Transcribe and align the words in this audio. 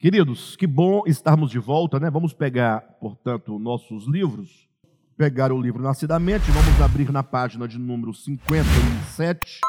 Queridos, 0.00 0.56
que 0.56 0.66
bom 0.66 1.02
estarmos 1.06 1.50
de 1.50 1.58
volta, 1.58 2.00
né? 2.00 2.08
Vamos 2.08 2.32
pegar, 2.32 2.80
portanto, 2.98 3.58
nossos 3.58 4.08
livros, 4.08 4.66
pegar 5.14 5.52
o 5.52 5.60
livro 5.60 5.82
Nascidamente, 5.82 6.50
vamos 6.50 6.80
abrir 6.80 7.12
na 7.12 7.22
página 7.22 7.68
de 7.68 7.78
número 7.78 8.14
57. 8.14 9.60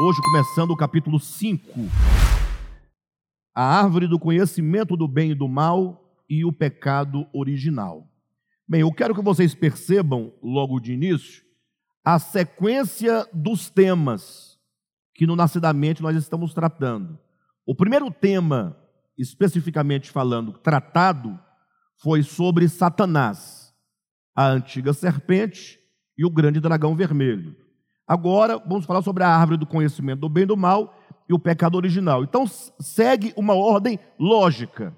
Hoje, 0.00 0.20
começando 0.20 0.72
o 0.72 0.76
capítulo 0.76 1.20
5. 1.20 1.62
A 3.54 3.62
árvore 3.62 4.08
do 4.08 4.18
conhecimento 4.18 4.96
do 4.96 5.06
bem 5.06 5.30
e 5.30 5.34
do 5.36 5.46
mal 5.46 6.12
e 6.28 6.44
o 6.44 6.52
pecado 6.52 7.24
original. 7.32 8.08
Bem, 8.66 8.80
eu 8.80 8.92
quero 8.92 9.14
que 9.14 9.22
vocês 9.22 9.54
percebam, 9.54 10.32
logo 10.42 10.80
de 10.80 10.92
início, 10.92 11.44
a 12.04 12.18
sequência 12.18 13.28
dos 13.32 13.70
temas 13.70 14.58
que 15.14 15.24
no 15.24 15.36
Nascidamente 15.36 16.02
nós 16.02 16.16
estamos 16.16 16.52
tratando. 16.52 17.16
O 17.64 17.74
primeiro 17.74 18.10
tema, 18.10 18.76
especificamente 19.16 20.10
falando, 20.10 20.52
tratado, 20.52 21.38
foi 22.02 22.22
sobre 22.22 22.68
Satanás, 22.68 23.72
a 24.34 24.48
antiga 24.48 24.92
serpente 24.92 25.78
e 26.18 26.24
o 26.24 26.30
grande 26.30 26.60
dragão 26.60 26.96
vermelho. 26.96 27.56
Agora 28.06 28.58
vamos 28.58 28.84
falar 28.84 29.02
sobre 29.02 29.22
a 29.22 29.28
árvore 29.28 29.58
do 29.58 29.66
conhecimento 29.66 30.20
do 30.20 30.28
bem 30.28 30.42
e 30.42 30.46
do 30.46 30.56
mal 30.56 30.98
e 31.28 31.32
o 31.32 31.38
pecado 31.38 31.76
original. 31.76 32.24
Então 32.24 32.46
segue 32.46 33.32
uma 33.36 33.54
ordem 33.54 33.98
lógica. 34.18 34.96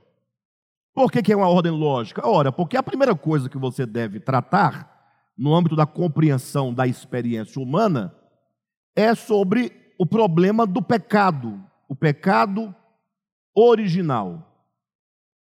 Por 0.95 1.11
que, 1.11 1.23
que 1.23 1.33
é 1.33 1.37
uma 1.37 1.49
ordem 1.49 1.73
lógica? 1.73 2.27
Ora, 2.27 2.51
porque 2.51 2.77
a 2.77 2.83
primeira 2.83 3.15
coisa 3.15 3.49
que 3.49 3.59
você 3.59 3.85
deve 3.85 4.21
tratar, 4.21 4.91
no 5.37 5.55
âmbito 5.55 5.77
da 5.77 5.85
compreensão 5.85 6.73
da 6.73 6.87
experiência 6.87 7.61
humana, 7.61 8.15
é 8.97 9.15
sobre 9.15 9.73
o 9.99 10.07
problema 10.07 10.67
do 10.67 10.81
pecado, 10.81 11.61
o 11.89 11.95
pecado 11.95 12.75
original. 13.55 14.51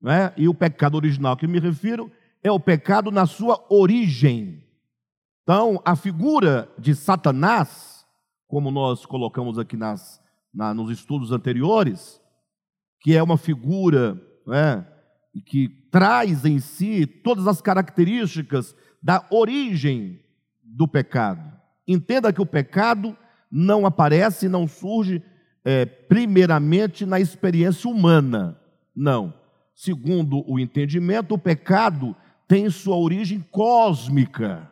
Né? 0.01 0.33
E 0.37 0.47
o 0.47 0.53
pecado 0.53 0.95
original 0.95 1.35
que 1.35 1.47
me 1.47 1.59
refiro 1.59 2.11
é 2.43 2.51
o 2.51 2.59
pecado 2.59 3.11
na 3.11 3.25
sua 3.25 3.65
origem. 3.69 4.63
Então, 5.43 5.81
a 5.83 5.95
figura 5.95 6.69
de 6.77 6.93
Satanás, 6.95 8.05
como 8.47 8.71
nós 8.71 9.05
colocamos 9.05 9.57
aqui 9.57 9.75
nas, 9.75 10.21
na, 10.53 10.73
nos 10.73 10.91
estudos 10.91 11.31
anteriores, 11.31 12.21
que 12.99 13.15
é 13.15 13.21
uma 13.21 13.37
figura 13.37 14.19
né, 14.45 14.87
que 15.45 15.69
traz 15.91 16.45
em 16.45 16.59
si 16.59 17.05
todas 17.05 17.47
as 17.47 17.61
características 17.61 18.75
da 19.01 19.25
origem 19.29 20.19
do 20.63 20.87
pecado. 20.87 21.53
Entenda 21.87 22.33
que 22.33 22.41
o 22.41 22.45
pecado 22.45 23.15
não 23.51 23.85
aparece, 23.85 24.49
não 24.49 24.67
surge 24.67 25.23
é, 25.65 25.83
primeiramente 25.83 27.05
na 27.05 27.19
experiência 27.19 27.89
humana. 27.89 28.61
Não. 28.95 29.33
Segundo 29.73 30.49
o 30.49 30.59
entendimento, 30.59 31.33
o 31.33 31.39
pecado 31.39 32.15
tem 32.47 32.69
sua 32.69 32.95
origem 32.95 33.43
cósmica, 33.51 34.69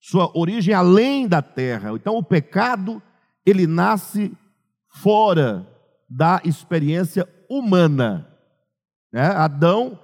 sua 0.00 0.30
origem 0.36 0.74
além 0.74 1.28
da 1.28 1.42
terra. 1.42 1.92
Então, 1.92 2.16
o 2.16 2.22
pecado, 2.22 3.00
ele 3.44 3.66
nasce 3.66 4.32
fora 4.88 5.68
da 6.08 6.40
experiência 6.44 7.28
humana. 7.48 8.26
Né? 9.12 9.26
Adão, 9.26 9.98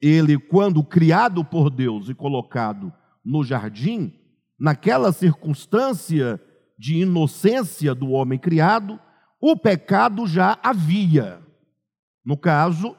ele, 0.00 0.38
quando 0.38 0.84
criado 0.84 1.44
por 1.44 1.70
Deus 1.70 2.08
e 2.08 2.14
colocado 2.14 2.92
no 3.24 3.42
jardim, 3.42 4.12
naquela 4.58 5.12
circunstância 5.12 6.40
de 6.78 6.98
inocência 6.98 7.94
do 7.94 8.10
homem 8.10 8.38
criado, 8.38 9.00
o 9.42 9.56
pecado 9.56 10.24
já 10.24 10.56
havia. 10.62 11.42
No 12.24 12.36
caso, 12.36 12.96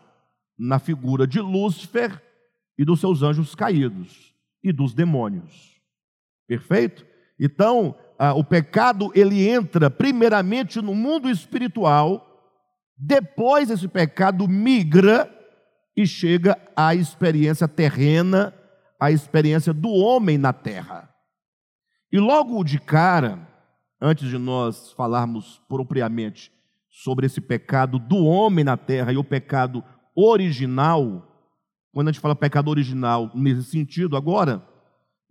na 0.59 0.77
figura 0.77 1.25
de 1.25 1.39
Lúcifer 1.39 2.21
e 2.77 2.83
dos 2.83 2.99
seus 2.99 3.23
anjos 3.23 3.55
caídos 3.55 4.35
e 4.61 4.73
dos 4.73 4.93
demônios. 4.93 5.79
Perfeito? 6.45 7.05
Então, 7.39 7.95
ah, 8.19 8.33
o 8.33 8.43
pecado 8.43 9.09
ele 9.15 9.47
entra 9.47 9.89
primeiramente 9.89 10.81
no 10.81 10.93
mundo 10.93 11.29
espiritual, 11.29 12.29
depois 12.97 13.69
esse 13.69 13.87
pecado 13.87 14.45
migra 14.45 15.33
e 15.95 16.05
chega 16.05 16.59
à 16.75 16.93
experiência 16.93 17.69
terrena, 17.69 18.53
à 18.99 19.11
experiência 19.11 19.73
do 19.73 19.89
homem 19.89 20.37
na 20.37 20.51
terra. 20.51 21.09
E 22.11 22.19
logo 22.19 22.61
de 22.65 22.79
cara, 22.79 23.47
antes 24.03 24.27
de 24.27 24.37
nós 24.37 24.91
falarmos 24.91 25.61
propriamente 25.69 26.51
sobre 26.89 27.25
esse 27.25 27.39
pecado 27.39 27.97
do 27.97 28.25
homem 28.25 28.65
na 28.65 28.75
terra 28.75 29.13
e 29.13 29.17
o 29.17 29.23
pecado 29.23 29.81
original, 30.13 31.25
quando 31.93 32.09
a 32.09 32.11
gente 32.11 32.19
fala 32.19 32.35
pecado 32.35 32.67
original 32.67 33.31
nesse 33.33 33.63
sentido 33.63 34.17
agora, 34.17 34.61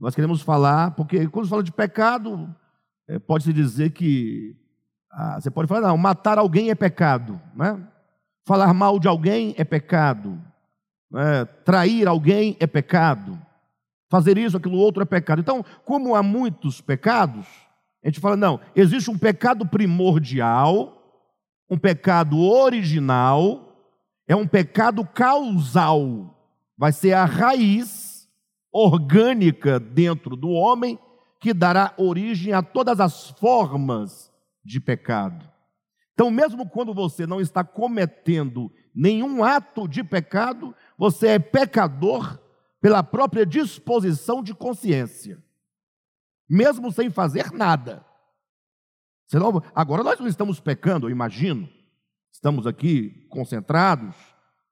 nós 0.00 0.14
queremos 0.14 0.40
falar, 0.40 0.92
porque 0.92 1.28
quando 1.28 1.44
se 1.44 1.50
fala 1.50 1.62
de 1.62 1.70
pecado, 1.70 2.52
é, 3.06 3.18
pode-se 3.18 3.52
dizer 3.52 3.90
que 3.90 4.56
ah, 5.10 5.38
você 5.38 5.50
pode 5.50 5.68
falar, 5.68 5.88
não, 5.88 5.98
matar 5.98 6.38
alguém 6.38 6.70
é 6.70 6.74
pecado, 6.74 7.38
né? 7.54 7.78
falar 8.46 8.72
mal 8.72 8.98
de 8.98 9.06
alguém 9.06 9.54
é 9.58 9.64
pecado, 9.64 10.40
né? 11.10 11.44
trair 11.44 12.08
alguém 12.08 12.56
é 12.58 12.66
pecado, 12.66 13.38
fazer 14.10 14.38
isso, 14.38 14.56
aquilo 14.56 14.78
outro 14.78 15.02
é 15.02 15.06
pecado. 15.06 15.40
Então, 15.42 15.62
como 15.84 16.14
há 16.14 16.22
muitos 16.22 16.80
pecados, 16.80 17.46
a 18.02 18.08
gente 18.08 18.20
fala, 18.20 18.36
não, 18.36 18.60
existe 18.74 19.10
um 19.10 19.18
pecado 19.18 19.64
primordial, 19.64 21.00
um 21.70 21.78
pecado 21.78 22.40
original, 22.40 23.76
é 24.26 24.34
um 24.34 24.46
pecado 24.46 25.04
causal, 25.04 26.36
vai 26.76 26.92
ser 26.92 27.12
a 27.12 27.24
raiz 27.24 28.28
orgânica 28.72 29.78
dentro 29.78 30.34
do 30.34 30.50
homem 30.50 30.98
que 31.38 31.54
dará 31.54 31.94
origem 31.96 32.52
a 32.52 32.62
todas 32.62 32.98
as 32.98 33.30
formas 33.30 34.32
de 34.64 34.80
pecado. 34.80 35.48
Então, 36.14 36.30
mesmo 36.30 36.68
quando 36.68 36.92
você 36.92 37.26
não 37.26 37.40
está 37.40 37.62
cometendo 37.62 38.70
nenhum 38.94 39.44
ato 39.44 39.86
de 39.86 40.02
pecado, 40.02 40.74
você 40.98 41.28
é 41.28 41.38
pecador 41.38 42.38
pela 42.80 43.02
própria 43.02 43.46
disposição 43.46 44.42
de 44.42 44.54
consciência 44.54 45.42
mesmo 46.52 46.92
sem 46.92 47.08
fazer 47.08 47.50
nada. 47.50 48.04
Senão, 49.26 49.62
agora 49.74 50.04
nós 50.04 50.20
não 50.20 50.26
estamos 50.26 50.60
pecando, 50.60 51.06
eu 51.06 51.10
imagino. 51.10 51.66
Estamos 52.30 52.66
aqui 52.66 53.26
concentrados 53.30 54.14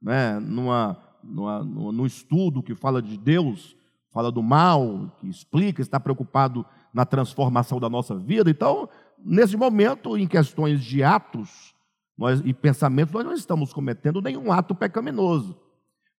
né, 0.03 0.39
numa, 0.39 1.03
numa, 1.25 1.65
num 1.65 2.05
estudo 2.05 2.63
que 2.63 2.75
fala 2.75 3.01
de 3.01 3.17
Deus, 3.17 3.75
fala 4.13 4.31
do 4.31 4.43
mal, 4.43 5.11
que 5.19 5.29
explica, 5.29 5.81
está 5.81 5.99
preocupado 5.99 6.67
na 6.93 7.07
transformação 7.07 7.81
da 7.81 7.89
nossa 7.89 8.15
vida. 8.15 8.51
Então, 8.51 8.87
nesse 9.19 9.57
momento, 9.57 10.19
em 10.19 10.27
questões 10.27 10.85
de 10.85 11.03
atos 11.03 11.75
nós, 12.19 12.43
e 12.45 12.53
pensamentos, 12.53 13.15
nós 13.15 13.25
não 13.25 13.33
estamos 13.33 13.73
cometendo 13.73 14.21
nenhum 14.21 14.53
ato 14.53 14.75
pecaminoso. 14.75 15.59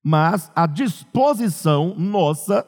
Mas 0.04 0.52
a 0.56 0.66
disposição 0.66 1.94
nossa 1.96 2.68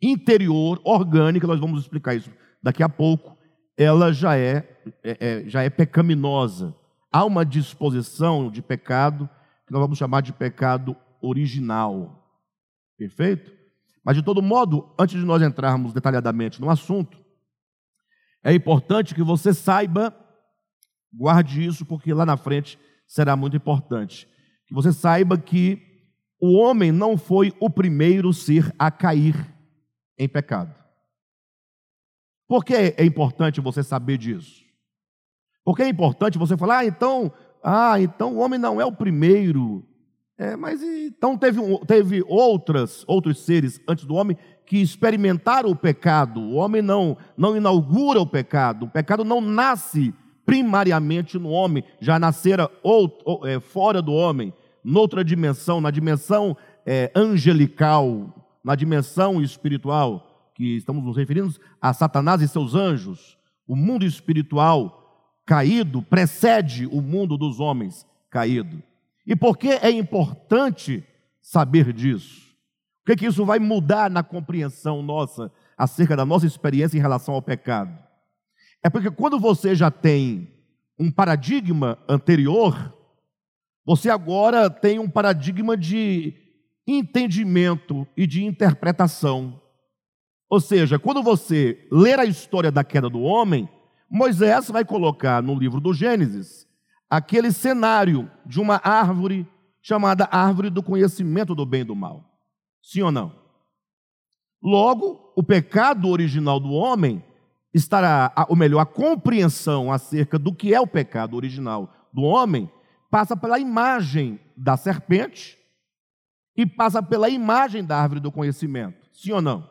interior, 0.00 0.80
orgânica, 0.84 1.46
nós 1.46 1.60
vamos 1.60 1.80
explicar 1.80 2.14
isso 2.14 2.30
daqui 2.62 2.82
a 2.82 2.88
pouco, 2.88 3.36
ela 3.76 4.12
já 4.12 4.36
é, 4.36 4.80
é, 5.04 5.16
é, 5.20 5.48
já 5.48 5.62
é 5.62 5.70
pecaminosa. 5.70 6.74
Há 7.12 7.24
uma 7.24 7.44
disposição 7.44 8.50
de 8.50 8.60
pecado 8.60 9.28
que 9.66 9.72
nós 9.72 9.80
vamos 9.80 9.98
chamar 9.98 10.20
de 10.20 10.32
pecado 10.32 10.96
original. 11.22 12.28
Perfeito? 12.98 13.52
Mas 14.04 14.16
de 14.16 14.22
todo 14.22 14.42
modo, 14.42 14.92
antes 14.98 15.18
de 15.18 15.24
nós 15.24 15.42
entrarmos 15.42 15.92
detalhadamente 15.92 16.60
no 16.60 16.70
assunto, 16.70 17.18
é 18.42 18.52
importante 18.52 19.14
que 19.14 19.22
você 19.22 19.52
saiba, 19.52 20.14
guarde 21.12 21.64
isso, 21.64 21.84
porque 21.84 22.12
lá 22.12 22.24
na 22.24 22.36
frente 22.36 22.78
será 23.06 23.36
muito 23.36 23.56
importante. 23.56 24.28
Que 24.66 24.74
você 24.74 24.92
saiba 24.92 25.38
que 25.38 25.80
o 26.40 26.56
homem 26.58 26.92
não 26.92 27.16
foi 27.16 27.52
o 27.60 27.70
primeiro 27.70 28.32
ser 28.32 28.72
a 28.78 28.90
cair 28.90 29.55
em 30.18 30.28
pecado. 30.28 30.74
Por 32.48 32.64
que 32.64 32.74
é 32.74 33.04
importante 33.04 33.60
você 33.60 33.82
saber 33.82 34.18
disso? 34.18 34.64
Porque 35.64 35.82
é 35.82 35.88
importante 35.88 36.38
você 36.38 36.56
falar, 36.56 36.78
ah, 36.78 36.84
então, 36.86 37.32
ah, 37.62 38.00
então 38.00 38.36
o 38.36 38.38
homem 38.38 38.58
não 38.58 38.80
é 38.80 38.84
o 38.84 38.92
primeiro. 38.92 39.84
É, 40.38 40.54
mas 40.54 40.82
então 40.82 41.36
teve, 41.36 41.60
teve 41.86 42.22
outras, 42.28 43.04
outros 43.08 43.40
seres 43.40 43.80
antes 43.88 44.04
do 44.04 44.14
homem 44.14 44.36
que 44.64 44.80
experimentaram 44.80 45.70
o 45.70 45.76
pecado. 45.76 46.40
O 46.40 46.54
homem 46.54 46.82
não, 46.82 47.16
não 47.36 47.56
inaugura 47.56 48.20
o 48.20 48.26
pecado. 48.26 48.84
O 48.84 48.90
pecado 48.90 49.24
não 49.24 49.40
nasce 49.40 50.14
primariamente 50.44 51.36
no 51.38 51.48
homem, 51.48 51.82
já 52.00 52.20
nascera 52.20 52.70
é, 53.44 53.58
fora 53.58 54.00
do 54.00 54.12
homem, 54.12 54.54
noutra 54.84 55.24
dimensão, 55.24 55.80
na 55.80 55.90
dimensão 55.90 56.56
é, 56.86 57.10
angelical, 57.16 58.45
na 58.66 58.74
dimensão 58.74 59.40
espiritual, 59.40 60.50
que 60.52 60.76
estamos 60.76 61.04
nos 61.04 61.16
referindo 61.16 61.54
a 61.80 61.94
Satanás 61.94 62.42
e 62.42 62.48
seus 62.48 62.74
anjos, 62.74 63.38
o 63.64 63.76
mundo 63.76 64.04
espiritual 64.04 65.38
caído 65.46 66.02
precede 66.02 66.84
o 66.86 67.00
mundo 67.00 67.38
dos 67.38 67.60
homens 67.60 68.04
caído. 68.28 68.82
E 69.24 69.36
por 69.36 69.56
que 69.56 69.68
é 69.68 69.88
importante 69.88 71.04
saber 71.40 71.92
disso? 71.92 72.44
O 73.02 73.06
que, 73.06 73.12
é 73.12 73.16
que 73.16 73.26
isso 73.26 73.44
vai 73.44 73.60
mudar 73.60 74.10
na 74.10 74.24
compreensão 74.24 75.00
nossa 75.00 75.52
acerca 75.78 76.16
da 76.16 76.26
nossa 76.26 76.44
experiência 76.44 76.98
em 76.98 77.00
relação 77.00 77.34
ao 77.34 77.42
pecado? 77.42 77.96
É 78.82 78.90
porque 78.90 79.12
quando 79.12 79.38
você 79.38 79.76
já 79.76 79.92
tem 79.92 80.48
um 80.98 81.08
paradigma 81.08 82.00
anterior, 82.08 82.92
você 83.84 84.10
agora 84.10 84.68
tem 84.68 84.98
um 84.98 85.08
paradigma 85.08 85.76
de 85.76 86.45
entendimento 86.86 88.06
e 88.16 88.26
de 88.26 88.44
interpretação. 88.44 89.60
Ou 90.48 90.60
seja, 90.60 90.98
quando 90.98 91.22
você 91.22 91.86
ler 91.90 92.18
a 92.18 92.24
história 92.24 92.70
da 92.70 92.84
queda 92.84 93.08
do 93.10 93.20
homem, 93.20 93.68
Moisés 94.08 94.70
vai 94.70 94.84
colocar 94.84 95.42
no 95.42 95.54
livro 95.54 95.80
do 95.80 95.92
Gênesis 95.92 96.66
aquele 97.10 97.50
cenário 97.50 98.30
de 98.44 98.60
uma 98.60 98.80
árvore 98.82 99.46
chamada 99.82 100.28
árvore 100.30 100.70
do 100.70 100.82
conhecimento 100.82 101.54
do 101.54 101.66
bem 101.66 101.80
e 101.80 101.84
do 101.84 101.94
mal. 101.94 102.24
Sim 102.82 103.02
ou 103.02 103.12
não? 103.12 103.32
Logo, 104.62 105.32
o 105.36 105.42
pecado 105.42 106.08
original 106.08 106.58
do 106.58 106.70
homem 106.70 107.22
estará, 107.74 108.32
ou 108.48 108.56
melhor, 108.56 108.80
a 108.80 108.86
compreensão 108.86 109.92
acerca 109.92 110.38
do 110.38 110.52
que 110.52 110.74
é 110.74 110.80
o 110.80 110.86
pecado 110.86 111.36
original 111.36 111.92
do 112.12 112.22
homem 112.22 112.70
passa 113.10 113.36
pela 113.36 113.58
imagem 113.58 114.40
da 114.56 114.76
serpente 114.76 115.56
e 116.56 116.64
passa 116.64 117.02
pela 117.02 117.28
imagem 117.28 117.84
da 117.84 117.98
árvore 117.98 118.20
do 118.20 118.32
conhecimento. 118.32 119.08
Sim 119.12 119.32
ou 119.32 119.42
não? 119.42 119.68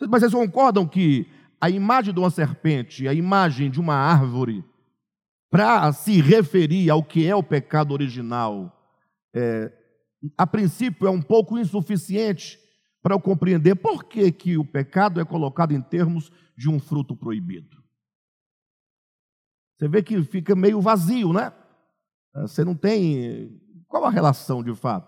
Mas 0.00 0.20
vocês 0.20 0.32
concordam 0.32 0.86
que 0.86 1.26
a 1.60 1.68
imagem 1.68 2.14
de 2.14 2.20
uma 2.20 2.30
serpente, 2.30 3.08
a 3.08 3.14
imagem 3.14 3.70
de 3.70 3.80
uma 3.80 3.94
árvore, 3.94 4.64
para 5.50 5.92
se 5.92 6.20
referir 6.20 6.88
ao 6.90 7.02
que 7.02 7.26
é 7.26 7.34
o 7.34 7.42
pecado 7.42 7.92
original, 7.92 8.72
é, 9.34 9.72
a 10.36 10.46
princípio 10.46 11.06
é 11.06 11.10
um 11.10 11.22
pouco 11.22 11.58
insuficiente 11.58 12.58
para 13.02 13.14
eu 13.14 13.20
compreender 13.20 13.74
por 13.76 14.04
que, 14.04 14.30
que 14.30 14.58
o 14.58 14.64
pecado 14.64 15.20
é 15.20 15.24
colocado 15.24 15.72
em 15.72 15.80
termos 15.80 16.30
de 16.56 16.68
um 16.68 16.78
fruto 16.78 17.16
proibido. 17.16 17.76
Você 19.76 19.88
vê 19.88 20.02
que 20.02 20.22
fica 20.24 20.56
meio 20.56 20.80
vazio, 20.80 21.32
né? 21.32 21.52
Você 22.34 22.64
não 22.64 22.74
tem. 22.74 23.60
Qual 23.86 24.04
a 24.04 24.10
relação 24.10 24.62
de 24.62 24.74
fato? 24.74 25.07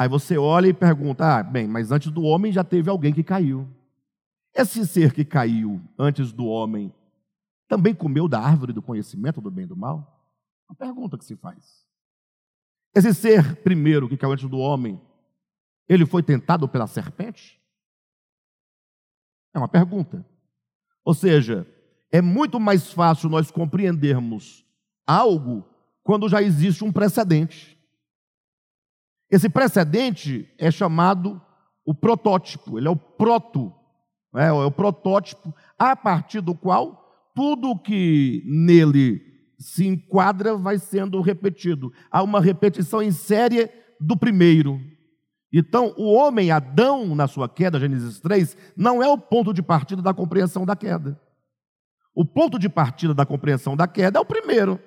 Aí 0.00 0.08
você 0.08 0.38
olha 0.38 0.66
e 0.66 0.72
pergunta: 0.72 1.26
ah, 1.26 1.42
bem, 1.42 1.68
mas 1.68 1.92
antes 1.92 2.10
do 2.10 2.22
homem 2.22 2.50
já 2.50 2.64
teve 2.64 2.88
alguém 2.88 3.12
que 3.12 3.22
caiu. 3.22 3.68
Esse 4.54 4.86
ser 4.86 5.12
que 5.12 5.26
caiu 5.26 5.78
antes 5.98 6.32
do 6.32 6.46
homem 6.46 6.90
também 7.68 7.94
comeu 7.94 8.26
da 8.26 8.40
árvore 8.40 8.72
do 8.72 8.80
conhecimento 8.80 9.42
do 9.42 9.50
bem 9.50 9.64
e 9.64 9.68
do 9.68 9.76
mal? 9.76 10.26
Uma 10.66 10.74
pergunta 10.74 11.18
que 11.18 11.24
se 11.26 11.36
faz. 11.36 11.84
Esse 12.94 13.12
ser 13.12 13.56
primeiro 13.56 14.08
que 14.08 14.16
caiu 14.16 14.32
antes 14.32 14.48
do 14.48 14.56
homem, 14.56 14.98
ele 15.86 16.06
foi 16.06 16.22
tentado 16.22 16.66
pela 16.66 16.86
serpente? 16.86 17.60
É 19.52 19.58
uma 19.58 19.68
pergunta. 19.68 20.24
Ou 21.04 21.12
seja, 21.12 21.66
é 22.10 22.22
muito 22.22 22.58
mais 22.58 22.90
fácil 22.90 23.28
nós 23.28 23.50
compreendermos 23.50 24.64
algo 25.06 25.62
quando 26.02 26.26
já 26.26 26.40
existe 26.40 26.82
um 26.82 26.90
precedente. 26.90 27.78
Esse 29.30 29.48
precedente 29.48 30.48
é 30.58 30.70
chamado 30.70 31.40
o 31.84 31.94
protótipo, 31.94 32.78
ele 32.78 32.88
é 32.88 32.90
o 32.90 32.96
proto, 32.96 33.72
é, 34.34 34.46
é 34.46 34.52
o 34.52 34.70
protótipo 34.70 35.54
a 35.78 35.94
partir 35.94 36.40
do 36.40 36.54
qual 36.54 37.30
tudo 37.34 37.78
que 37.78 38.42
nele 38.46 39.22
se 39.58 39.86
enquadra 39.86 40.56
vai 40.56 40.78
sendo 40.78 41.20
repetido. 41.20 41.92
Há 42.10 42.22
uma 42.22 42.40
repetição 42.40 43.02
em 43.02 43.12
série 43.12 43.70
do 44.00 44.16
primeiro. 44.16 44.80
Então, 45.52 45.94
o 45.96 46.12
homem 46.12 46.50
Adão, 46.50 47.14
na 47.14 47.26
sua 47.26 47.48
queda, 47.48 47.78
Gênesis 47.78 48.20
3, 48.20 48.56
não 48.76 49.02
é 49.02 49.08
o 49.08 49.18
ponto 49.18 49.52
de 49.52 49.62
partida 49.62 50.00
da 50.00 50.14
compreensão 50.14 50.64
da 50.64 50.76
queda. 50.76 51.20
O 52.14 52.24
ponto 52.24 52.58
de 52.58 52.68
partida 52.68 53.14
da 53.14 53.26
compreensão 53.26 53.76
da 53.76 53.86
queda 53.86 54.18
é 54.18 54.22
o 54.22 54.24
primeiro. 54.24 54.80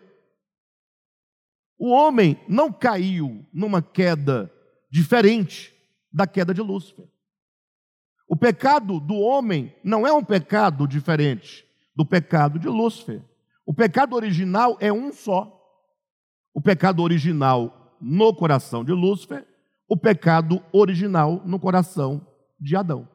O 1.78 1.90
homem 1.90 2.40
não 2.48 2.72
caiu 2.72 3.46
numa 3.54 3.82
queda 3.82 4.52
diferente 4.90 5.74
da 6.12 6.28
queda 6.28 6.54
de 6.54 6.62
Lúcifer. 6.62 7.08
O 8.28 8.36
pecado 8.36 9.00
do 9.00 9.16
homem 9.16 9.76
não 9.84 10.08
é 10.08 10.14
um 10.14 10.24
pecado 10.24 10.88
diferente 10.88 11.66
do 11.96 12.06
pecado 12.06 12.58
de 12.58 12.68
Lúcifer. 12.68 13.22
O 13.66 13.74
pecado 13.74 14.16
original 14.16 14.78
é 14.80 14.92
um 14.92 15.12
só. 15.12 15.60
O 16.54 16.62
pecado 16.62 17.02
original 17.02 17.98
no 18.00 18.36
coração 18.36 18.84
de 18.84 18.92
Lúcifer, 18.92 19.48
o 19.88 19.98
pecado 19.98 20.64
original 20.72 21.42
no 21.46 21.60
coração 21.60 22.26
de 22.60 22.76
Adão. 22.76 23.08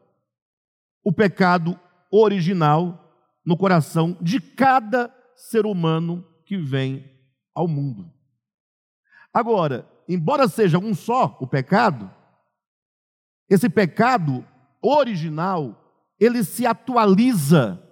O 1.05 1.13
pecado 1.13 1.79
original 2.11 3.05
no 3.45 3.57
coração 3.57 4.17
de 4.21 4.41
cada 4.41 5.15
ser 5.35 5.67
humano 5.67 6.27
que 6.45 6.57
vem 6.57 7.05
ao 7.55 7.69
mundo. 7.69 8.18
Agora, 9.33 9.89
embora 10.09 10.49
seja 10.49 10.79
um 10.79 10.95
só 10.95 11.37
o 11.41 11.47
pecado, 11.47 12.11
esse 13.49 13.69
pecado 13.69 14.47
original, 14.83 16.05
ele 16.19 16.45
se 16.45 16.67
atualiza 16.67 17.83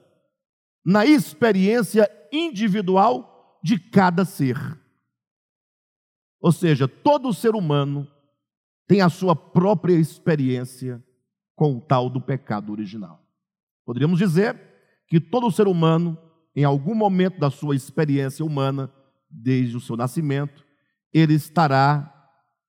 na 0.84 1.06
experiência 1.06 2.10
individual 2.32 3.58
de 3.62 3.78
cada 3.78 4.24
ser. 4.24 4.56
Ou 6.40 6.52
seja, 6.52 6.86
todo 6.86 7.32
ser 7.32 7.54
humano 7.54 8.06
tem 8.86 9.00
a 9.00 9.08
sua 9.08 9.34
própria 9.34 9.94
experiência 9.94 11.02
com 11.54 11.76
o 11.76 11.80
tal 11.80 12.10
do 12.10 12.20
pecado 12.20 12.70
original. 12.70 13.24
Poderíamos 13.84 14.18
dizer 14.18 14.60
que 15.08 15.20
todo 15.20 15.50
ser 15.50 15.66
humano, 15.66 16.18
em 16.54 16.64
algum 16.64 16.94
momento 16.94 17.38
da 17.38 17.50
sua 17.50 17.74
experiência 17.74 18.44
humana, 18.44 18.92
desde 19.30 19.76
o 19.76 19.80
seu 19.80 19.96
nascimento, 19.96 20.65
ele 21.16 21.32
estará 21.32 22.12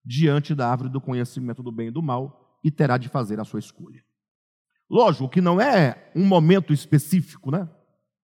diante 0.06 0.56
da 0.56 0.70
árvore 0.70 0.90
do 0.90 1.02
conhecimento 1.02 1.62
do 1.62 1.70
bem 1.70 1.88
e 1.88 1.92
do 1.92 2.02
mal 2.02 2.58
e 2.64 2.72
terá 2.72 2.98
de 2.98 3.10
fazer 3.10 3.42
a 3.42 3.44
sua 3.44 3.60
escolha. 3.60 4.02
Lógico 4.90 5.28
que 5.28 5.42
não 5.42 5.60
é 5.60 6.10
um 6.16 6.26
momento 6.26 6.72
específico, 6.72 7.52
né? 7.52 7.70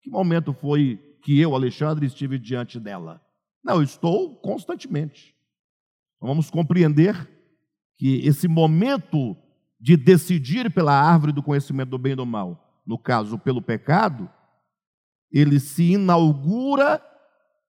Que 0.03 0.11
momento 0.11 0.53
foi 0.53 0.97
que 1.23 1.39
eu, 1.39 1.55
Alexandre, 1.55 2.05
estive 2.05 2.37
diante 2.37 2.81
dela? 2.81 3.23
Não, 3.63 3.77
eu 3.77 3.83
estou 3.83 4.35
constantemente. 4.41 5.37
Então, 6.17 6.29
vamos 6.29 6.51
compreender 6.51 7.15
que 7.97 8.27
esse 8.27 8.49
momento 8.49 9.37
de 9.81 9.97
decidir 9.97 10.69
pela 10.73 10.93
árvore 10.93 11.33
do 11.33 11.45
conhecimento 11.45 11.91
do 11.91 11.99
bem 11.99 12.13
e 12.15 12.17
do 12.17 12.27
mal, 12.27 12.83
no 12.85 12.99
caso 12.99 13.39
pelo 13.39 13.63
pecado, 13.63 14.29
ele 15.31 15.61
se 15.61 15.93
inaugura 15.93 17.01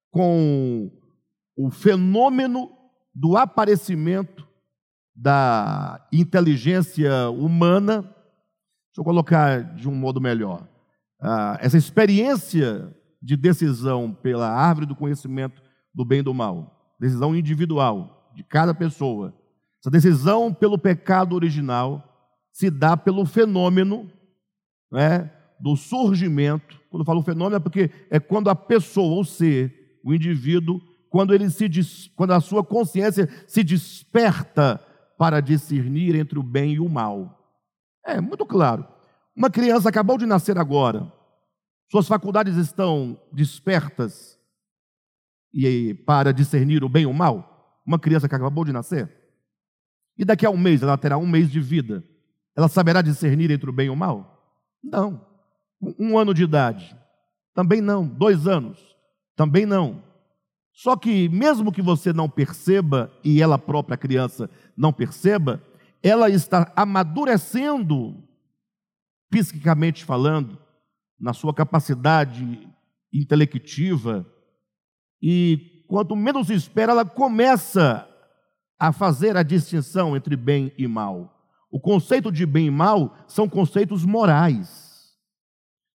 com 0.10 0.99
o 1.62 1.70
fenômeno 1.70 2.72
do 3.14 3.36
aparecimento 3.36 4.48
da 5.14 6.08
inteligência 6.10 7.30
humana, 7.30 8.02
deixa 8.04 9.00
eu 9.00 9.04
colocar 9.04 9.76
de 9.76 9.90
um 9.90 9.94
modo 9.94 10.22
melhor, 10.22 10.66
ah, 11.22 11.58
essa 11.60 11.78
experiência 11.78 12.96
de 13.22 13.36
decisão 13.36 14.14
pela 14.14 14.50
árvore 14.50 14.86
do 14.86 14.96
conhecimento 14.96 15.62
do 15.94 16.06
bem 16.06 16.20
e 16.20 16.24
do 16.24 16.34
mal, 16.34 16.96
decisão 16.98 17.36
individual 17.36 18.32
de 18.34 18.42
cada 18.42 18.74
pessoa, 18.74 19.38
essa 19.82 19.92
decisão 19.92 20.54
pelo 20.54 20.78
pecado 20.78 21.36
original 21.36 22.02
se 22.54 22.70
dá 22.70 22.96
pelo 22.96 23.26
fenômeno 23.26 24.10
né, 24.90 25.30
do 25.60 25.76
surgimento. 25.76 26.80
Quando 26.90 27.02
eu 27.02 27.06
falo 27.06 27.22
fenômeno 27.22 27.58
é 27.58 27.60
porque 27.60 27.92
é 28.10 28.18
quando 28.18 28.50
a 28.50 28.56
pessoa, 28.56 29.18
ou 29.18 29.26
ser, 29.26 30.00
o 30.06 30.14
indivíduo, 30.14 30.80
quando, 31.10 31.34
ele 31.34 31.50
se, 31.50 31.70
quando 32.16 32.32
a 32.32 32.40
sua 32.40 32.64
consciência 32.64 33.28
se 33.48 33.64
desperta 33.64 34.80
para 35.18 35.42
discernir 35.42 36.16
entre 36.16 36.40
o 36.40 36.44
bem 36.44 36.74
e 36.74 36.80
o 36.80 36.88
mal. 36.88 37.38
É 38.06 38.22
muito 38.22 38.46
claro. 38.46 38.88
Uma 39.36 39.50
criança 39.50 39.90
acabou 39.90 40.18
de 40.18 40.26
nascer 40.26 40.58
agora, 40.58 41.12
suas 41.92 42.08
faculdades 42.08 42.56
estão 42.56 43.20
despertas 43.32 44.38
e 45.52 45.96
para 46.06 46.32
discernir 46.32 46.84
o 46.84 46.90
bem 46.90 47.04
e 47.04 47.08
o 47.08 47.14
mal. 47.14 47.82
Uma 47.86 47.98
criança 47.98 48.30
que 48.30 48.36
acabou 48.36 48.64
de 48.64 48.72
nascer. 48.72 49.12
E 50.16 50.24
daqui 50.24 50.46
a 50.46 50.52
um 50.52 50.58
mês 50.58 50.84
ela 50.84 50.98
terá 50.98 51.18
um 51.18 51.26
mês 51.26 51.50
de 51.50 51.60
vida. 51.60 52.04
Ela 52.56 52.68
saberá 52.68 53.02
discernir 53.02 53.50
entre 53.50 53.68
o 53.68 53.74
bem 53.74 53.88
e 53.88 53.90
o 53.90 53.96
mal? 53.96 54.54
Não. 54.84 55.26
Um 55.82 56.16
ano 56.18 56.32
de 56.32 56.44
idade? 56.44 56.96
Também 57.56 57.82
não. 57.82 58.08
Dois 58.08 58.48
anos? 58.48 58.78
Também 59.36 59.66
não. 59.66 60.04
Só 60.80 60.96
que, 60.96 61.28
mesmo 61.28 61.74
que 61.74 61.82
você 61.82 62.14
não 62.14 62.30
perceba, 62.30 63.12
e 63.22 63.42
ela 63.42 63.58
própria, 63.60 63.96
a 63.96 63.98
criança, 63.98 64.50
não 64.78 64.94
perceba, 64.94 65.62
ela 66.02 66.30
está 66.30 66.72
amadurecendo, 66.74 68.24
psiquicamente 69.30 70.06
falando, 70.06 70.58
na 71.20 71.34
sua 71.34 71.54
capacidade 71.54 72.66
intelectiva, 73.12 74.26
e 75.22 75.84
quanto 75.90 76.16
menos 76.16 76.48
se 76.48 76.54
espera, 76.54 76.94
ela 76.94 77.04
começa 77.04 78.08
a 78.80 78.94
fazer 78.94 79.36
a 79.36 79.44
distinção 79.44 80.16
entre 80.16 80.38
bem 80.38 80.72
e 80.78 80.88
mal. 80.88 81.46
O 81.70 81.78
conceito 81.78 82.32
de 82.32 82.46
bem 82.46 82.68
e 82.68 82.72
mal 82.72 83.18
são 83.28 83.50
conceitos 83.50 84.06
morais. 84.06 85.14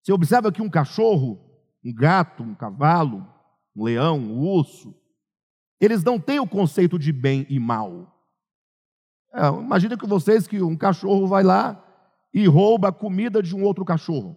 Você 0.02 0.12
observa 0.12 0.52
que 0.52 0.60
um 0.60 0.68
cachorro, 0.68 1.40
um 1.82 1.94
gato, 1.94 2.42
um 2.42 2.54
cavalo, 2.54 3.32
um 3.74 3.84
leão, 3.84 4.18
um 4.18 4.38
urso, 4.38 4.94
eles 5.80 6.02
não 6.02 6.18
têm 6.18 6.40
o 6.40 6.46
conceito 6.46 6.98
de 6.98 7.12
bem 7.12 7.46
e 7.48 7.58
mal. 7.58 8.14
É, 9.32 9.48
imagina 9.48 9.96
que 9.96 10.06
vocês 10.06 10.46
que 10.46 10.62
um 10.62 10.76
cachorro 10.76 11.26
vai 11.26 11.42
lá 11.42 11.82
e 12.32 12.46
rouba 12.46 12.88
a 12.88 12.92
comida 12.92 13.42
de 13.42 13.54
um 13.54 13.62
outro 13.62 13.84
cachorro. 13.84 14.36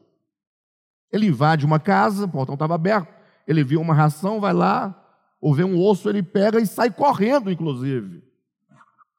Ele 1.11 1.27
invade 1.27 1.65
uma 1.65 1.79
casa, 1.79 2.25
o 2.25 2.29
portão 2.29 2.53
estava 2.53 2.75
aberto, 2.75 3.13
ele 3.47 3.63
viu 3.63 3.79
uma 3.79 3.93
ração, 3.93 4.39
vai 4.39 4.53
lá, 4.53 4.93
ou 5.39 5.53
vê 5.53 5.63
um 5.63 5.79
osso, 5.79 6.09
ele 6.09 6.23
pega 6.23 6.59
e 6.59 6.65
sai 6.65 6.91
correndo, 6.91 7.51
inclusive. 7.51 8.23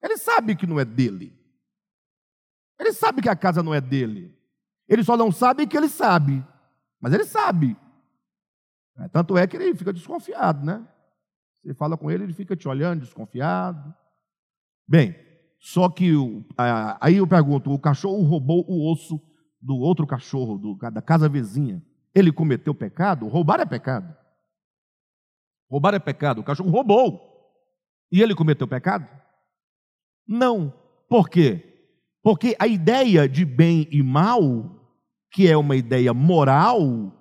Ele 0.02 0.16
sabe 0.18 0.54
que 0.54 0.66
não 0.66 0.78
é 0.78 0.84
dele. 0.84 1.36
Ele 2.78 2.92
sabe 2.92 3.22
que 3.22 3.28
a 3.28 3.36
casa 3.36 3.62
não 3.62 3.74
é 3.74 3.80
dele. 3.80 4.36
Ele 4.88 5.02
só 5.02 5.16
não 5.16 5.32
sabe 5.32 5.66
que 5.66 5.76
ele 5.76 5.88
sabe. 5.88 6.44
Mas 7.00 7.12
ele 7.12 7.24
sabe. 7.24 7.76
É, 8.98 9.08
tanto 9.08 9.36
é 9.36 9.46
que 9.46 9.56
ele 9.56 9.74
fica 9.74 9.92
desconfiado, 9.92 10.64
né? 10.64 10.86
Você 11.62 11.74
fala 11.74 11.96
com 11.96 12.10
ele, 12.10 12.24
ele 12.24 12.32
fica 12.32 12.56
te 12.56 12.68
olhando, 12.68 13.00
desconfiado. 13.00 13.94
Bem, 14.86 15.14
só 15.58 15.88
que 15.88 16.12
aí 17.00 17.16
eu 17.16 17.26
pergunto: 17.26 17.72
o 17.72 17.78
cachorro 17.78 18.22
roubou 18.22 18.64
o 18.68 18.90
osso 18.90 19.20
do 19.60 19.76
outro 19.76 20.06
cachorro, 20.06 20.78
da 20.92 21.02
casa 21.02 21.28
vizinha. 21.28 21.82
Ele 22.14 22.32
cometeu 22.32 22.74
pecado? 22.74 23.28
Roubar 23.28 23.60
é 23.60 23.66
pecado. 23.66 24.16
Roubar 25.70 25.94
é 25.94 25.98
pecado. 25.98 26.40
O 26.40 26.44
cachorro 26.44 26.70
roubou. 26.70 27.28
E 28.10 28.22
ele 28.22 28.34
cometeu 28.34 28.66
pecado? 28.66 29.06
Não. 30.26 30.72
Por 31.08 31.28
quê? 31.28 31.64
Porque 32.22 32.56
a 32.58 32.66
ideia 32.66 33.28
de 33.28 33.44
bem 33.44 33.86
e 33.90 34.02
mal, 34.02 34.88
que 35.30 35.48
é 35.48 35.56
uma 35.56 35.76
ideia 35.76 36.12
moral, 36.14 37.12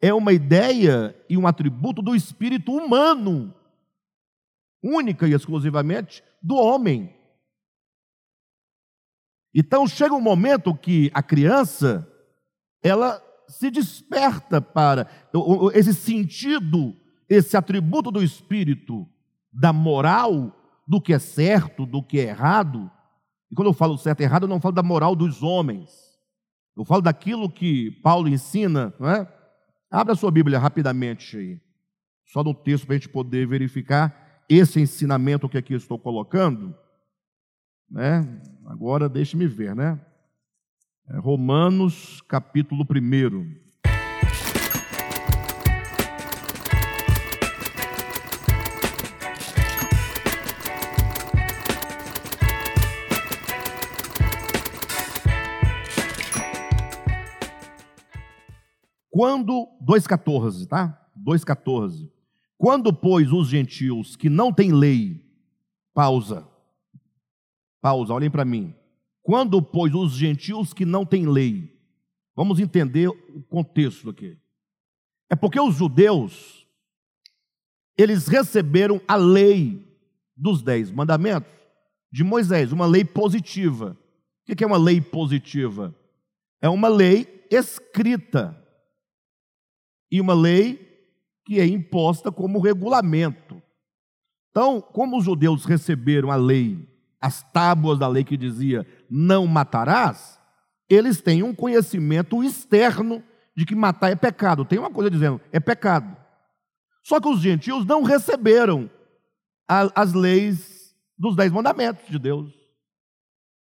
é 0.00 0.12
uma 0.12 0.32
ideia 0.32 1.16
e 1.28 1.36
um 1.36 1.46
atributo 1.46 2.02
do 2.02 2.14
espírito 2.14 2.72
humano, 2.72 3.54
única 4.82 5.26
e 5.26 5.32
exclusivamente 5.32 6.22
do 6.42 6.56
homem. 6.56 7.14
Então 9.54 9.86
chega 9.86 10.14
um 10.14 10.20
momento 10.20 10.74
que 10.74 11.10
a 11.14 11.22
criança, 11.22 12.06
ela 12.82 13.22
se 13.48 13.70
desperta 13.70 14.60
para 14.60 15.08
esse 15.72 15.94
sentido, 15.94 16.94
esse 17.28 17.56
atributo 17.56 18.10
do 18.10 18.22
espírito, 18.22 19.08
da 19.52 19.72
moral, 19.72 20.54
do 20.86 21.00
que 21.00 21.12
é 21.12 21.18
certo, 21.18 21.86
do 21.86 22.02
que 22.02 22.20
é 22.20 22.24
errado. 22.24 22.90
E 23.50 23.54
quando 23.54 23.68
eu 23.68 23.72
falo 23.72 23.96
certo 23.96 24.20
e 24.20 24.24
errado, 24.24 24.42
eu 24.44 24.48
não 24.48 24.60
falo 24.60 24.74
da 24.74 24.82
moral 24.82 25.16
dos 25.16 25.42
homens. 25.42 25.90
Eu 26.76 26.84
falo 26.84 27.00
daquilo 27.00 27.50
que 27.50 27.90
Paulo 28.02 28.28
ensina, 28.28 28.92
não 29.00 29.08
é? 29.08 29.35
Abra 29.90 30.14
sua 30.14 30.30
Bíblia 30.30 30.58
rapidamente 30.58 31.36
aí. 31.36 31.60
Só 32.24 32.42
no 32.42 32.54
texto 32.54 32.86
para 32.86 32.96
a 32.96 32.98
gente 32.98 33.08
poder 33.08 33.46
verificar 33.46 34.44
esse 34.48 34.80
ensinamento 34.80 35.48
que 35.48 35.58
aqui 35.58 35.74
estou 35.74 35.98
colocando. 35.98 36.76
Né? 37.90 38.40
Agora 38.66 39.08
deixe-me 39.08 39.46
ver, 39.46 39.74
né? 39.74 40.00
É 41.08 41.18
Romanos, 41.18 42.20
capítulo 42.22 42.84
1. 42.84 43.65
Quando, 59.16 59.66
2,14, 59.82 60.66
tá? 60.66 61.08
2,14. 61.18 62.06
Quando, 62.58 62.92
pois, 62.92 63.32
os 63.32 63.48
gentios 63.48 64.14
que 64.14 64.28
não 64.28 64.52
têm 64.52 64.74
lei, 64.74 65.24
pausa, 65.94 66.46
pausa, 67.80 68.12
olhem 68.12 68.30
para 68.30 68.44
mim. 68.44 68.74
Quando, 69.22 69.62
pois, 69.62 69.94
os 69.94 70.12
gentios 70.12 70.74
que 70.74 70.84
não 70.84 71.06
têm 71.06 71.26
lei, 71.26 71.74
vamos 72.34 72.60
entender 72.60 73.08
o 73.08 73.42
contexto 73.48 74.10
aqui. 74.10 74.36
É 75.30 75.34
porque 75.34 75.58
os 75.58 75.74
judeus, 75.74 76.66
eles 77.96 78.28
receberam 78.28 79.00
a 79.08 79.16
lei 79.16 79.82
dos 80.36 80.60
dez 80.60 80.90
mandamentos 80.90 81.50
de 82.12 82.22
Moisés, 82.22 82.70
uma 82.70 82.84
lei 82.84 83.02
positiva. 83.02 83.96
O 84.46 84.54
que 84.54 84.62
é 84.62 84.66
uma 84.66 84.76
lei 84.76 85.00
positiva? 85.00 85.96
É 86.60 86.68
uma 86.68 86.88
lei 86.88 87.46
escrita 87.50 88.65
e 90.10 90.20
uma 90.20 90.34
lei 90.34 90.86
que 91.44 91.60
é 91.60 91.66
imposta 91.66 92.32
como 92.32 92.60
regulamento. 92.60 93.62
Então, 94.50 94.80
como 94.80 95.18
os 95.18 95.24
judeus 95.24 95.64
receberam 95.64 96.30
a 96.30 96.36
lei, 96.36 96.88
as 97.20 97.42
tábuas 97.52 97.98
da 97.98 98.08
lei 98.08 98.24
que 98.24 98.36
dizia 98.36 98.86
não 99.08 99.46
matarás, 99.46 100.40
eles 100.88 101.20
têm 101.20 101.42
um 101.42 101.54
conhecimento 101.54 102.42
externo 102.42 103.22
de 103.56 103.64
que 103.64 103.74
matar 103.74 104.10
é 104.10 104.16
pecado. 104.16 104.64
Tem 104.64 104.78
uma 104.78 104.90
coisa 104.90 105.10
dizendo, 105.10 105.40
é 105.52 105.58
pecado. 105.58 106.16
Só 107.02 107.20
que 107.20 107.28
os 107.28 107.40
gentios 107.40 107.84
não 107.86 108.02
receberam 108.02 108.90
a, 109.68 109.90
as 110.00 110.12
leis 110.12 110.94
dos 111.18 111.36
dez 111.36 111.52
mandamentos 111.52 112.08
de 112.08 112.18
Deus. 112.18 112.52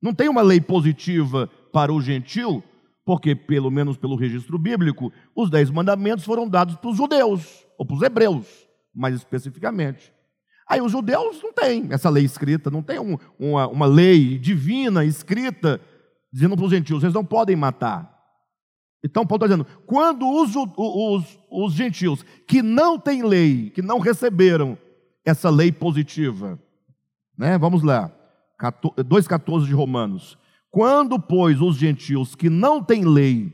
Não 0.00 0.14
tem 0.14 0.28
uma 0.28 0.42
lei 0.42 0.60
positiva 0.60 1.48
para 1.72 1.92
o 1.92 2.00
gentio 2.00 2.62
porque, 3.12 3.34
pelo 3.34 3.70
menos 3.70 3.98
pelo 3.98 4.16
registro 4.16 4.58
bíblico, 4.58 5.12
os 5.36 5.50
dez 5.50 5.70
mandamentos 5.70 6.24
foram 6.24 6.48
dados 6.48 6.76
para 6.76 6.88
os 6.88 6.96
judeus, 6.96 7.62
ou 7.76 7.84
para 7.84 7.94
os 7.94 8.00
hebreus, 8.00 8.46
mais 8.94 9.14
especificamente. 9.14 10.10
Aí 10.66 10.80
os 10.80 10.90
judeus 10.90 11.42
não 11.42 11.52
têm 11.52 11.88
essa 11.90 12.08
lei 12.08 12.24
escrita, 12.24 12.70
não 12.70 12.82
tem 12.82 12.98
um, 12.98 13.18
uma, 13.38 13.68
uma 13.68 13.84
lei 13.84 14.38
divina 14.38 15.04
escrita 15.04 15.78
dizendo 16.32 16.56
para 16.56 16.64
os 16.64 16.70
gentios: 16.70 17.02
vocês 17.02 17.12
não 17.12 17.22
podem 17.22 17.54
matar. 17.54 18.18
Então, 19.04 19.26
Paulo 19.26 19.44
está 19.44 19.54
dizendo: 19.54 19.82
quando 19.84 20.26
os, 20.26 20.56
os, 20.56 21.38
os 21.50 21.74
gentios 21.74 22.24
que 22.48 22.62
não 22.62 22.98
têm 22.98 23.22
lei, 23.22 23.68
que 23.68 23.82
não 23.82 23.98
receberam 23.98 24.78
essa 25.22 25.50
lei 25.50 25.70
positiva, 25.70 26.58
né? 27.36 27.58
vamos 27.58 27.82
lá, 27.82 28.10
2,14 28.58 29.66
de 29.66 29.74
Romanos. 29.74 30.40
Quando, 30.72 31.20
pois, 31.20 31.60
os 31.60 31.76
gentios 31.76 32.34
que 32.34 32.48
não 32.48 32.82
têm 32.82 33.04
lei 33.04 33.52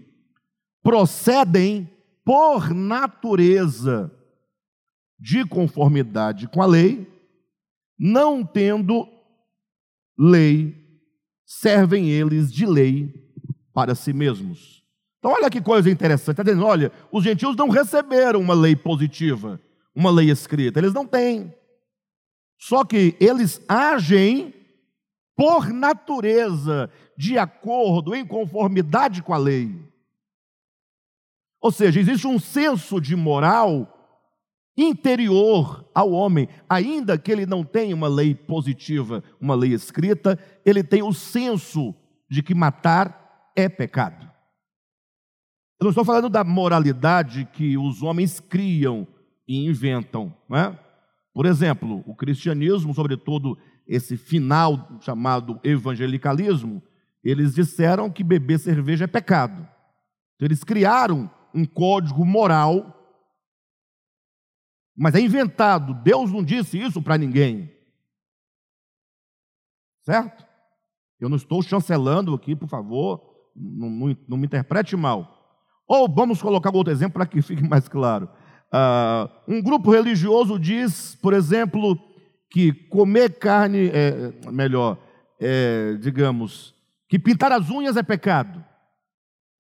procedem 0.81 1.91
por 2.25 2.73
natureza 2.73 4.09
de 5.19 5.45
conformidade 5.45 6.47
com 6.47 6.63
a 6.63 6.67
lei, 6.67 7.13
não 7.99 8.45
tendo 8.45 9.09
lei, 10.17 10.77
servem 11.45 12.09
eles 12.09 12.53
de 12.53 12.65
lei 12.65 13.13
para 13.75 13.97
si 13.97 14.13
mesmos. 14.13 14.85
Então, 15.19 15.33
olha 15.33 15.51
que 15.51 15.61
coisa 15.61 15.91
interessante. 15.91 16.35
Está 16.41 16.45
dizendo: 16.45 16.65
olha, 16.65 16.93
os 17.11 17.25
gentios 17.25 17.57
não 17.57 17.69
receberam 17.69 18.41
uma 18.41 18.55
lei 18.55 18.77
positiva, 18.77 19.61
uma 19.93 20.13
lei 20.13 20.31
escrita, 20.31 20.79
eles 20.79 20.95
não 20.95 21.05
têm. 21.05 21.53
Só 22.61 22.85
que 22.85 23.17
eles 23.19 23.61
agem 23.69 24.55
por 25.39 25.73
natureza, 25.73 26.91
de 27.19 27.37
acordo, 27.37 28.15
em 28.15 28.25
conformidade 28.25 29.25
com 29.25 29.35
a 29.35 29.37
lei. 29.37 29.77
Ou 31.61 31.73
seja, 31.73 31.99
existe 31.99 32.29
um 32.29 32.39
senso 32.39 33.01
de 33.01 33.17
moral 33.17 33.93
interior 34.77 35.85
ao 35.93 36.13
homem, 36.13 36.49
ainda 36.71 37.19
que 37.19 37.33
ele 37.33 37.45
não 37.45 37.65
tenha 37.65 37.93
uma 37.93 38.07
lei 38.07 38.37
positiva, 38.37 39.25
uma 39.41 39.57
lei 39.57 39.73
escrita, 39.73 40.39
ele 40.65 40.85
tem 40.85 41.03
o 41.03 41.13
senso 41.13 41.93
de 42.31 42.41
que 42.41 42.55
matar 42.55 43.51
é 43.57 43.69
pecado. 43.69 44.25
Eu 45.81 45.87
não 45.87 45.91
estou 45.91 46.05
falando 46.05 46.29
da 46.29 46.45
moralidade 46.45 47.49
que 47.53 47.77
os 47.77 48.01
homens 48.01 48.39
criam 48.39 49.05
e 49.49 49.67
inventam. 49.67 50.33
Não 50.49 50.57
é? 50.57 50.79
Por 51.35 51.47
exemplo, 51.47 52.05
o 52.07 52.15
cristianismo, 52.15 52.95
sobretudo 52.95 53.59
esse 53.89 54.17
final 54.17 54.99
chamado 55.01 55.59
evangelicalismo, 55.65 56.81
eles 57.29 57.55
disseram 57.55 58.11
que 58.11 58.25
beber 58.25 58.59
cerveja 58.59 59.05
é 59.05 59.09
pecado. 59.09 59.69
Então, 60.35 60.47
eles 60.47 60.65
criaram 60.65 61.31
um 61.55 61.65
código 61.65 62.25
moral, 62.25 62.95
mas 64.97 65.15
é 65.15 65.21
inventado. 65.21 65.95
Deus 66.03 66.33
não 66.33 66.43
disse 66.43 66.81
isso 66.81 67.03
para 67.03 67.19
ninguém. 67.19 67.71
Certo? 70.05 70.47
Eu 71.21 71.29
não 71.29 71.37
estou 71.37 71.63
chancelando 71.63 72.35
aqui, 72.35 72.57
por 72.57 72.69
favor, 72.69 73.21
não, 73.55 73.91
não, 73.91 74.17
não 74.29 74.37
me 74.39 74.47
interprete 74.47 74.97
mal. 74.97 75.35
Ou 75.87 76.09
vamos 76.09 76.41
colocar 76.41 76.75
outro 76.75 76.93
exemplo 76.93 77.15
para 77.15 77.27
que 77.27 77.43
fique 77.43 77.63
mais 77.63 77.89
claro. 77.89 78.29
Uh, 78.73 79.29
um 79.57 79.63
grupo 79.63 79.91
religioso 79.91 80.59
diz, 80.59 81.15
por 81.17 81.35
exemplo, 81.35 81.99
que 82.51 82.73
comer 82.73 83.39
carne, 83.39 83.91
é, 83.93 84.51
melhor, 84.51 84.99
é, 85.41 85.95
digamos, 86.01 86.78
que 87.09 87.19
pintar 87.19 87.53
as 87.53 87.71
unhas 87.71 87.97
é 87.97 88.03
pecado. 88.03 88.65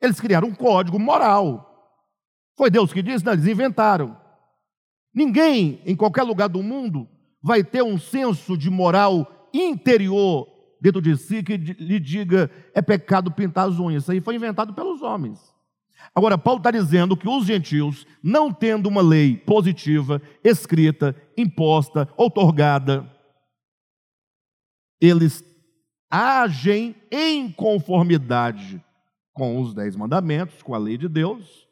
Eles 0.01 0.21
criaram 0.21 0.49
um 0.49 0.55
código 0.55 0.99
moral. 0.99 1.65
Foi 2.57 2.71
Deus 2.71 2.93
que 2.93 3.03
disse? 3.03 3.25
Não, 3.25 3.33
eles 3.33 3.47
inventaram. 3.47 4.17
Ninguém, 5.15 5.81
em 5.85 5.97
qualquer 5.97 6.23
lugar 6.23 6.49
do 6.49 6.63
mundo, 6.63 7.09
vai 7.43 7.65
ter 7.65 7.83
um 7.83 7.99
senso 7.99 8.57
de 8.57 8.71
moral 8.71 9.49
interior 9.53 10.47
dentro 10.81 11.01
de 11.01 11.17
si 11.17 11.43
que 11.43 11.57
lhe 11.57 11.99
diga 11.99 12.51
é 12.75 12.83
pecado 12.83 13.33
pintar 13.33 13.69
as 13.69 13.79
unhas. 13.79 14.05
Isso 14.05 14.13
aí 14.13 14.21
foi 14.21 14.35
inventado 14.35 14.75
pelos 14.75 15.03
homens. 15.03 15.41
Agora, 16.15 16.39
Paulo 16.39 16.59
está 16.59 16.71
dizendo 16.71 17.17
que 17.17 17.29
os 17.29 17.45
gentios, 17.45 18.07
não 18.23 18.53
tendo 18.53 18.89
uma 18.89 19.03
lei 19.03 19.37
positiva, 19.37 20.23
escrita, 20.43 21.15
imposta, 21.37 22.09
outorgada, 22.17 23.11
eles 25.01 25.43
agem 26.11 26.95
em 27.11 27.51
conformidade 27.51 28.83
com 29.33 29.61
os 29.61 29.75
dez 29.75 29.95
mandamentos, 29.95 30.63
com 30.63 30.75
a 30.75 30.79
lei 30.79 30.99
de 30.99 31.09
Deus, 31.09 31.69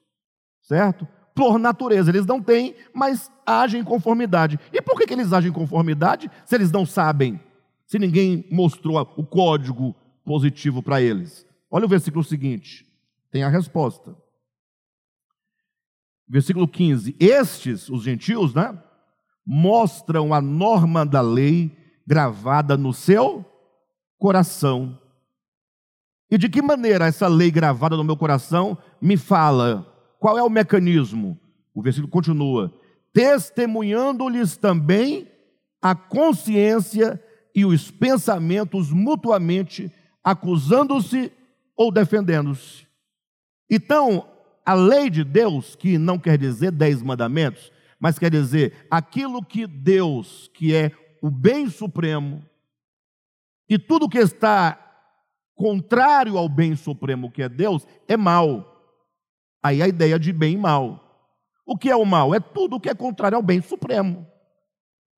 certo? 0.63 1.07
Por 1.35 1.59
natureza, 1.59 2.11
eles 2.11 2.25
não 2.25 2.41
têm, 2.41 2.75
mas 2.95 3.31
agem 3.45 3.81
em 3.81 3.85
conformidade. 3.85 4.59
E 4.73 4.81
por 4.81 4.97
que, 4.97 5.07
que 5.07 5.13
eles 5.13 5.33
agem 5.33 5.51
em 5.51 5.55
conformidade 5.55 6.31
se 6.45 6.55
eles 6.55 6.71
não 6.71 6.87
sabem? 6.87 7.41
Se 7.87 7.99
ninguém 7.99 8.47
mostrou 8.51 8.99
o 9.17 9.25
código 9.25 9.95
positivo 10.25 10.83
para 10.83 11.01
eles? 11.01 11.47
Olha 11.71 11.85
o 11.85 11.89
versículo 11.89 12.25
seguinte, 12.25 12.87
tem 13.31 13.43
a 13.43 13.49
resposta. 13.49 14.17
Versículo 16.29 16.67
15: 16.67 17.17
Estes, 17.21 17.89
os 17.89 18.03
gentios, 18.03 18.55
né? 18.55 18.77
Mostram 19.45 20.33
a 20.35 20.41
norma 20.41 21.05
da 21.05 21.21
lei 21.21 21.77
gravada 22.07 22.77
no 22.77 22.93
seu 22.93 23.45
coração. 24.27 24.99
E 26.29 26.37
de 26.37 26.49
que 26.49 26.61
maneira 26.61 27.07
essa 27.07 27.29
lei 27.29 27.49
gravada 27.49 27.97
no 27.97 28.03
meu 28.03 28.17
coração 28.17 28.77
me 29.01 29.17
fala? 29.17 29.87
Qual 30.19 30.37
é 30.37 30.43
o 30.43 30.51
mecanismo? 30.51 31.39
O 31.73 31.81
versículo 31.81 32.11
continua: 32.11 32.75
testemunhando-lhes 33.13 34.57
também 34.57 35.31
a 35.81 35.95
consciência 35.95 37.23
e 37.55 37.65
os 37.65 37.89
pensamentos 37.89 38.91
mutuamente, 38.91 39.93
acusando-se 40.25 41.31
ou 41.77 41.93
defendendo-se. 41.93 42.85
Então, 43.71 44.27
a 44.65 44.75
lei 44.75 45.09
de 45.09 45.23
Deus, 45.23 45.77
que 45.77 45.99
não 45.99 46.19
quer 46.19 46.37
dizer 46.37 46.73
dez 46.73 47.01
mandamentos, 47.01 47.71
mas 48.01 48.19
quer 48.19 48.33
dizer 48.33 48.89
aquilo 48.91 49.45
que 49.45 49.69
Deus, 49.69 50.51
que 50.53 50.75
é 50.75 50.91
o 51.23 51.31
bem 51.31 51.71
supremo, 51.71 52.43
e 53.69 53.79
tudo 53.79 54.09
que 54.09 54.19
está 54.19 54.79
contrário 55.55 56.37
ao 56.37 56.49
bem 56.49 56.77
supremo 56.77 57.31
que 57.31 57.43
é 57.43 57.49
Deus, 57.49 57.87
é 58.07 58.17
mal. 58.17 58.73
Aí 59.63 59.83
a 59.83 59.89
ideia 59.89 60.19
de 60.19 60.33
bem 60.33 60.55
e 60.55 60.59
mal. 60.59 61.03
O 61.67 61.77
que 61.77 61.91
é 61.91 61.97
o 61.97 62.05
mal? 62.05 62.35
É 62.35 62.39
tudo 62.39 62.79
que 62.79 62.89
é 62.89 62.95
contrário 62.95 63.37
ao 63.37 63.43
bem 63.43 63.61
supremo. 63.61 64.27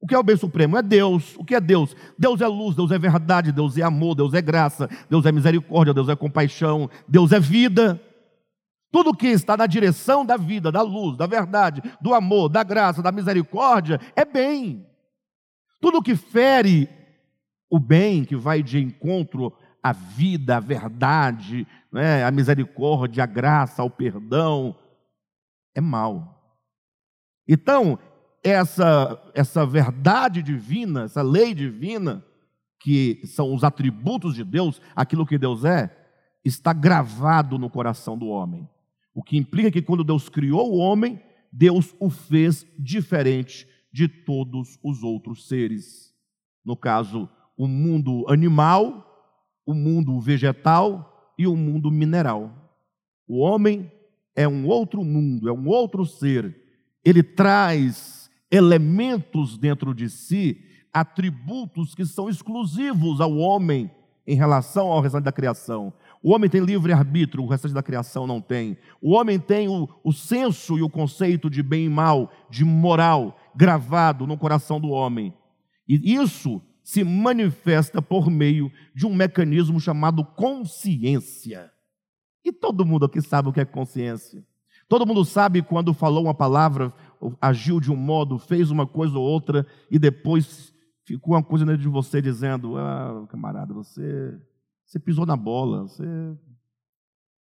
O 0.01 0.07
que 0.07 0.15
é 0.15 0.19
o 0.19 0.23
bem 0.23 0.37
supremo? 0.37 0.79
É 0.79 0.83
Deus. 0.83 1.37
O 1.37 1.45
que 1.45 1.55
é 1.55 1.61
Deus? 1.61 1.95
Deus 2.19 2.41
é 2.41 2.47
luz, 2.47 2.75
Deus 2.75 2.91
é 2.91 2.99
verdade, 2.99 3.53
Deus 3.53 3.77
é 3.77 3.83
amor, 3.83 4.15
Deus 4.15 4.33
é 4.33 4.41
graça, 4.41 4.89
Deus 5.11 5.27
é 5.27 5.33
misericórdia, 5.33 5.93
Deus 5.93 6.09
é 6.09 6.17
compaixão, 6.17 6.89
Deus 7.07 7.33
é 7.33 7.41
vida. 7.41 8.01
Tudo 8.91 9.15
que 9.15 9.27
está 9.27 9.57
na 9.57 9.67
direção 9.67 10.25
da 10.25 10.37
vida, 10.37 10.73
da 10.73 10.81
luz, 10.81 11.19
da 11.19 11.27
verdade, 11.27 11.83
do 12.01 12.15
amor, 12.15 12.49
da 12.49 12.63
graça, 12.63 13.03
da 13.03 13.13
misericórdia, 13.13 14.01
é 14.17 14.25
bem. 14.25 14.87
Tudo 15.81 16.03
que 16.03 16.17
fere 16.17 16.89
o 17.71 17.79
bem, 17.79 18.25
que 18.25 18.37
vai 18.37 18.63
de 18.63 18.79
encontro 18.79 19.53
à 19.83 19.93
vida, 19.93 20.57
à 20.57 20.61
verdade, 20.61 21.67
né, 21.93 22.25
à 22.25 22.31
misericórdia, 22.31 23.25
à 23.25 23.27
graça, 23.27 23.83
ao 23.83 23.91
perdão, 23.91 24.77
é 25.75 25.81
mal. 25.81 26.57
Então, 27.47 27.99
essa, 28.43 29.21
essa 29.35 29.65
verdade 29.67 30.43
divina, 30.43 31.05
essa 31.05 31.23
lei 31.23 31.55
divina, 31.55 32.25
que 32.81 33.21
são 33.27 33.55
os 33.55 33.65
atributos 33.65 34.35
de 34.35 34.45
Deus, 34.45 34.81
aquilo 34.95 35.27
que 35.27 35.39
Deus 35.39 35.65
é, 35.65 35.95
está 36.45 36.73
gravado 36.73 37.59
no 37.59 37.69
coração 37.69 38.17
do 38.17 38.29
homem. 38.29 38.69
O 39.15 39.23
que 39.23 39.37
implica 39.37 39.71
que 39.71 39.83
quando 39.83 40.05
Deus 40.05 40.29
criou 40.29 40.73
o 40.73 40.79
homem, 40.79 41.21
Deus 41.53 41.95
o 41.99 42.09
fez 42.11 42.67
diferente 42.79 43.67
de 43.93 44.07
todos 44.07 44.79
os 44.83 45.03
outros 45.03 45.49
seres. 45.49 46.15
No 46.65 46.77
caso, 46.77 47.29
o 47.59 47.67
mundo 47.67 48.25
animal, 48.29 49.05
o 49.67 49.75
mundo 49.75 50.21
vegetal 50.21 51.35
e 51.37 51.47
o 51.47 51.57
mundo 51.57 51.91
mineral. 51.91 52.51
O 53.27 53.41
homem 53.41 53.91
é 54.35 54.47
um 54.47 54.67
outro 54.69 55.05
mundo, 55.05 55.49
é 55.49 55.53
um 55.53 55.67
outro 55.67 56.07
ser. 56.07 56.57
Ele 57.05 57.23
traz 57.23 58.31
elementos 58.51 59.59
dentro 59.59 59.93
de 59.93 60.09
si, 60.09 60.63
atributos 60.93 61.95
que 61.95 62.07
são 62.07 62.29
exclusivos 62.29 63.21
ao 63.21 63.37
homem 63.37 63.91
em 64.25 64.37
relação 64.37 64.87
ao 64.87 65.01
restante 65.01 65.25
da 65.25 65.33
criação. 65.33 65.93
O 66.23 66.33
homem 66.33 66.49
tem 66.49 66.61
livre-arbítrio, 66.61 67.43
o 67.43 67.49
restante 67.49 67.75
da 67.75 67.83
criação 67.83 68.27
não 68.27 68.41
tem. 68.41 68.77
O 69.03 69.15
homem 69.15 69.39
tem 69.39 69.69
o, 69.69 69.89
o 70.05 70.13
senso 70.13 70.79
e 70.79 70.83
o 70.83 70.89
conceito 70.89 71.51
de 71.51 71.63
bem 71.63 71.87
e 71.87 71.89
mal, 71.89 72.31
de 72.49 72.65
moral, 72.65 73.37
gravado 73.55 74.27
no 74.27 74.39
coração 74.39 74.81
do 74.81 74.91
homem. 74.91 75.35
E 75.89 76.15
isso 76.15 76.63
se 76.89 77.05
manifesta 77.05 78.01
por 78.01 78.31
meio 78.31 78.73
de 78.95 79.07
um 79.07 79.15
mecanismo 79.15 79.79
chamado 79.79 80.25
consciência. 80.25 81.71
E 82.43 82.51
todo 82.51 82.87
mundo 82.87 83.05
aqui 83.05 83.21
sabe 83.21 83.51
o 83.51 83.53
que 83.53 83.61
é 83.61 83.65
consciência. 83.67 84.43
Todo 84.89 85.05
mundo 85.05 85.23
sabe 85.23 85.61
quando 85.61 85.93
falou 85.93 86.25
uma 86.25 86.33
palavra, 86.33 86.91
agiu 87.43 87.79
de 87.79 87.93
um 87.93 87.97
modo, 87.97 88.39
fez 88.39 88.71
uma 88.71 88.87
coisa 88.87 89.19
ou 89.19 89.23
outra, 89.23 89.67
e 89.91 89.99
depois 89.99 90.73
ficou 91.05 91.35
uma 91.35 91.43
coisa 91.43 91.67
dentro 91.67 91.83
de 91.83 91.89
você 91.89 92.23
dizendo: 92.23 92.79
Ah, 92.79 93.27
camarada, 93.29 93.75
você 93.75 94.41
você 94.87 94.99
pisou 94.99 95.27
na 95.27 95.37
bola, 95.37 95.83
você, 95.83 96.39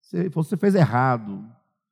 você, 0.01 0.29
você 0.29 0.57
fez 0.57 0.73
errado. 0.73 1.47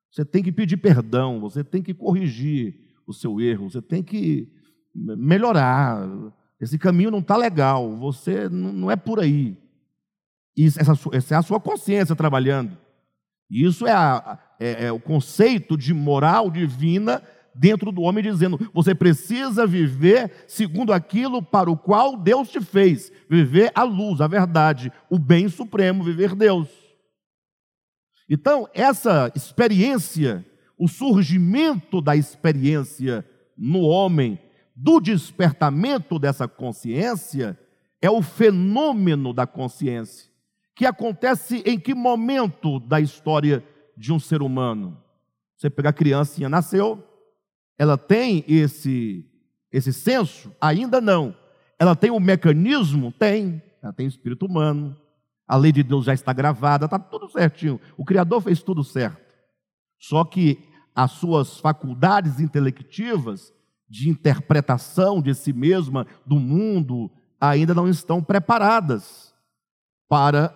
Você 0.10 0.26
tem 0.26 0.42
que 0.42 0.52
pedir 0.52 0.78
perdão, 0.78 1.39
você 1.39 1.63
tem 1.63 1.84
que 1.84 1.94
corrigir 1.94 2.80
o 3.06 3.13
seu 3.13 3.39
erro, 3.39 3.70
você 3.70 3.80
tem 3.80 4.02
que 4.02 4.52
melhorar. 4.96 6.10
Esse 6.63 6.78
caminho 6.78 7.12
não 7.12 7.19
está 7.19 7.36
legal, 7.36 7.97
você 7.97 8.47
não, 8.47 8.89
é 8.89 8.95
por 8.95 9.19
aí. 9.19 9.58
Isso, 10.56 10.80
essa, 10.80 10.93
essa, 11.12 11.36
é 11.36 11.38
a 11.38 11.41
sua 11.41 11.60
consciência 11.60 12.15
trabalhando. 12.15 12.78
Isso 13.49 13.86
é, 13.86 13.91
a, 13.91 14.39
é, 14.58 14.86
é 14.86 14.91
o 14.91 14.99
conceito 14.99 15.78
de 15.78 15.93
moral 15.93 16.49
divina 16.49 17.21
dentro 17.54 17.91
do 17.91 18.02
homem, 18.02 18.23
dizendo: 18.23 18.58
você 18.73 18.95
precisa 18.95 19.67
viver 19.67 20.45
segundo 20.47 20.93
aquilo 20.93 21.43
para 21.43 21.69
o 21.69 21.78
qual 21.78 22.15
Deus 22.15 22.49
te 22.49 22.62
fez, 22.62 23.12
viver 23.30 23.69
a 23.76 23.84
luz, 23.84 24.21
a 24.21 24.28
verdade, 24.28 24.89
o 25.10 25.19
bem 25.19 25.49
supremo, 25.49 26.02
viver 26.02 26.34
Deus. 26.34 26.69
Então, 28.30 28.69
essa 28.73 29.30
experiência, 29.36 30.45
o 30.78 30.88
surgimento 30.88 32.02
da 32.02 32.15
experiência 32.15 33.26
no 33.58 33.82
homem, 33.82 34.39
do 34.76 35.00
despertamento 35.00 36.18
dessa 36.18 36.48
consciência, 36.48 37.60
é 38.02 38.10
o 38.10 38.22
fenômeno 38.22 39.34
da 39.34 39.48
consciência, 39.48 40.30
que 40.76 40.86
acontece 40.86 41.64
em 41.66 41.80
que 41.80 41.94
momento 41.94 42.80
da 42.80 43.00
história 43.00 43.64
de 43.96 44.12
um 44.12 44.20
ser 44.20 44.42
humano? 44.42 45.02
Você 45.56 45.70
pega 45.70 45.90
a 45.90 45.94
criancinha, 45.94 46.50
nasceu, 46.50 47.02
ela 47.78 47.98
tem 47.98 48.44
esse, 48.48 49.26
esse 49.72 49.94
senso? 49.94 50.52
Ainda 50.60 51.00
não. 51.00 51.36
Ela 51.80 51.96
tem 51.96 52.12
o 52.12 52.16
um 52.16 52.20
mecanismo? 52.20 53.12
Tem. 53.12 53.62
Ela 53.82 53.94
tem 53.94 54.08
espírito 54.08 54.46
humano. 54.46 54.98
A 55.48 55.56
lei 55.56 55.72
de 55.72 55.84
Deus 55.84 56.06
já 56.06 56.14
está 56.14 56.34
gravada, 56.34 56.86
está 56.86 56.98
tudo 56.98 57.30
certinho. 57.30 57.80
O 57.98 58.06
Criador 58.06 58.42
fez 58.42 58.64
tudo 58.64 58.84
certo. 58.84 59.22
Só 60.00 60.24
que 60.24 60.60
as 60.96 61.12
suas 61.12 61.60
faculdades 61.60 62.40
intelectivas 62.40 63.54
de 63.89 64.10
interpretação 64.10 65.22
de 65.22 65.34
si 65.34 65.54
mesma, 65.54 66.08
do 66.26 66.39
mundo, 66.39 67.12
ainda 67.39 67.74
não 67.74 67.88
estão 67.88 68.24
preparadas 68.24 69.34
para 70.08 70.56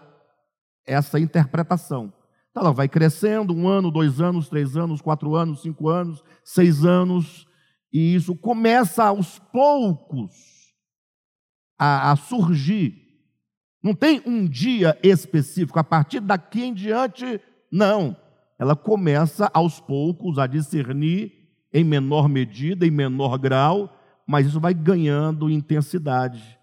essa 0.86 1.20
interpretação. 1.20 2.13
Então 2.50 2.63
ela 2.63 2.74
vai 2.74 2.88
crescendo, 2.88 3.54
um 3.54 3.68
ano, 3.68 3.92
dois 3.92 4.20
anos, 4.20 4.50
três 4.50 4.76
anos, 4.76 5.02
quatro 5.02 5.36
anos, 5.36 5.62
cinco 5.62 5.90
anos, 5.90 6.24
seis 6.44 6.86
anos, 6.86 7.46
e 7.92 8.16
isso 8.16 8.36
começa 8.36 9.04
aos 9.04 9.38
poucos 9.38 10.34
a, 11.78 12.12
a 12.12 12.16
surgir. 12.16 12.96
Não 13.84 13.94
tem 13.94 14.22
um 14.26 14.48
dia 14.48 14.98
específico, 15.04 15.78
a 15.78 15.84
partir 15.84 16.20
daqui 16.20 16.63
em 16.63 16.74
diante, 16.74 17.40
não. 17.72 18.18
Ela 18.58 18.76
começa 18.76 19.50
aos 19.54 19.80
poucos 19.80 20.40
a 20.40 20.48
discernir 20.48 21.37
em 21.78 21.84
menor 21.84 22.28
medida, 22.28 22.86
em 22.86 22.92
menor 22.92 23.38
grau, 23.38 23.96
mas 24.26 24.48
isso 24.48 24.60
vai 24.60 24.74
ganhando 24.74 25.50
intensidade. 25.50 26.58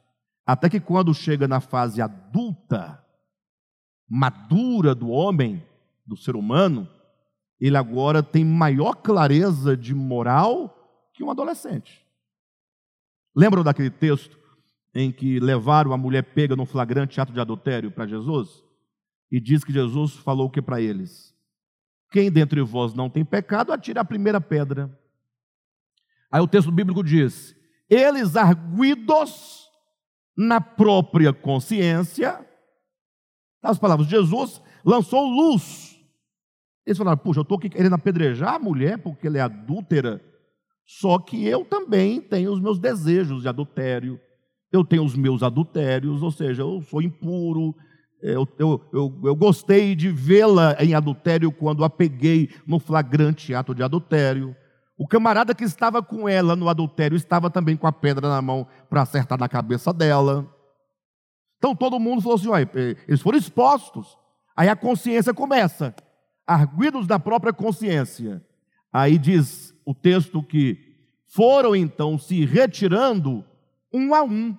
Até 0.44 0.68
que 0.68 0.80
quando 0.80 1.14
chega 1.14 1.46
na 1.46 1.60
fase 1.60 2.02
adulta, 2.02 3.02
madura 4.08 4.94
do 4.94 5.08
homem, 5.08 5.62
do 6.04 6.16
ser 6.16 6.36
humano, 6.36 6.88
ele 7.60 7.76
agora 7.76 8.22
tem 8.22 8.44
maior 8.44 8.94
clareza 8.94 9.76
de 9.76 9.94
moral 9.94 11.10
que 11.14 11.22
um 11.22 11.30
adolescente. 11.30 12.04
Lembram 13.34 13.62
daquele 13.62 13.90
texto 13.90 14.36
em 14.94 15.10
que 15.10 15.40
levaram 15.40 15.92
a 15.92 15.96
mulher 15.96 16.22
pega 16.22 16.54
no 16.54 16.66
flagrante 16.66 17.20
ato 17.20 17.32
de 17.32 17.40
adultério 17.40 17.90
para 17.90 18.06
Jesus? 18.06 18.62
E 19.30 19.40
diz 19.40 19.64
que 19.64 19.72
Jesus 19.72 20.14
falou 20.14 20.48
o 20.48 20.50
que 20.50 20.60
para 20.60 20.80
eles? 20.80 21.34
Quem 22.10 22.30
dentre 22.30 22.60
vós 22.62 22.94
não 22.94 23.10
tem 23.10 23.24
pecado, 23.24 23.72
atire 23.72 23.98
a 23.98 24.04
primeira 24.04 24.40
pedra. 24.40 24.96
Aí 26.34 26.40
o 26.40 26.48
texto 26.48 26.72
bíblico 26.72 27.00
diz: 27.04 27.54
eles 27.88 28.34
arguidos 28.34 29.68
na 30.36 30.60
própria 30.60 31.32
consciência, 31.32 32.44
as 33.62 33.78
palavras 33.78 34.08
de 34.08 34.16
Jesus, 34.16 34.60
lançou 34.84 35.24
luz. 35.28 35.96
Eles 36.84 36.98
falaram: 36.98 37.18
puxa, 37.18 37.38
eu 37.38 37.42
estou 37.42 37.56
querendo 37.56 37.94
apedrejar 37.94 38.54
a 38.54 38.58
mulher 38.58 38.98
porque 38.98 39.28
ela 39.28 39.38
é 39.38 39.42
adúltera, 39.42 40.20
só 40.84 41.20
que 41.20 41.46
eu 41.46 41.64
também 41.64 42.20
tenho 42.20 42.50
os 42.50 42.58
meus 42.58 42.80
desejos 42.80 43.42
de 43.42 43.48
adultério, 43.48 44.20
eu 44.72 44.84
tenho 44.84 45.04
os 45.04 45.14
meus 45.14 45.40
adultérios, 45.40 46.20
ou 46.20 46.32
seja, 46.32 46.62
eu 46.62 46.82
sou 46.82 47.00
impuro, 47.00 47.72
eu, 48.20 48.44
eu, 48.58 48.84
eu, 48.92 49.20
eu 49.22 49.36
gostei 49.36 49.94
de 49.94 50.10
vê-la 50.10 50.76
em 50.80 50.94
adultério 50.94 51.52
quando 51.52 51.84
a 51.84 51.88
peguei 51.88 52.50
no 52.66 52.80
flagrante 52.80 53.54
ato 53.54 53.72
de 53.72 53.84
adultério. 53.84 54.56
O 54.96 55.08
camarada 55.08 55.54
que 55.54 55.64
estava 55.64 56.02
com 56.02 56.28
ela 56.28 56.54
no 56.54 56.68
adultério 56.68 57.16
estava 57.16 57.50
também 57.50 57.76
com 57.76 57.86
a 57.86 57.92
pedra 57.92 58.28
na 58.28 58.40
mão 58.40 58.66
para 58.88 59.02
acertar 59.02 59.38
na 59.38 59.48
cabeça 59.48 59.92
dela. 59.92 60.48
Então 61.58 61.74
todo 61.74 61.98
mundo 61.98 62.22
falou 62.22 62.36
assim: 62.36 62.48
olha, 62.48 62.70
eh, 62.74 62.96
eles 63.08 63.20
foram 63.20 63.38
expostos. 63.38 64.16
Aí 64.56 64.68
a 64.68 64.76
consciência 64.76 65.34
começa, 65.34 65.94
arguidos 66.46 67.06
da 67.06 67.18
própria 67.18 67.52
consciência. 67.52 68.44
Aí 68.92 69.18
diz 69.18 69.74
o 69.84 69.92
texto 69.92 70.40
que 70.40 70.78
foram 71.26 71.74
então 71.74 72.16
se 72.16 72.44
retirando 72.44 73.44
um 73.92 74.14
a 74.14 74.22
um, 74.22 74.56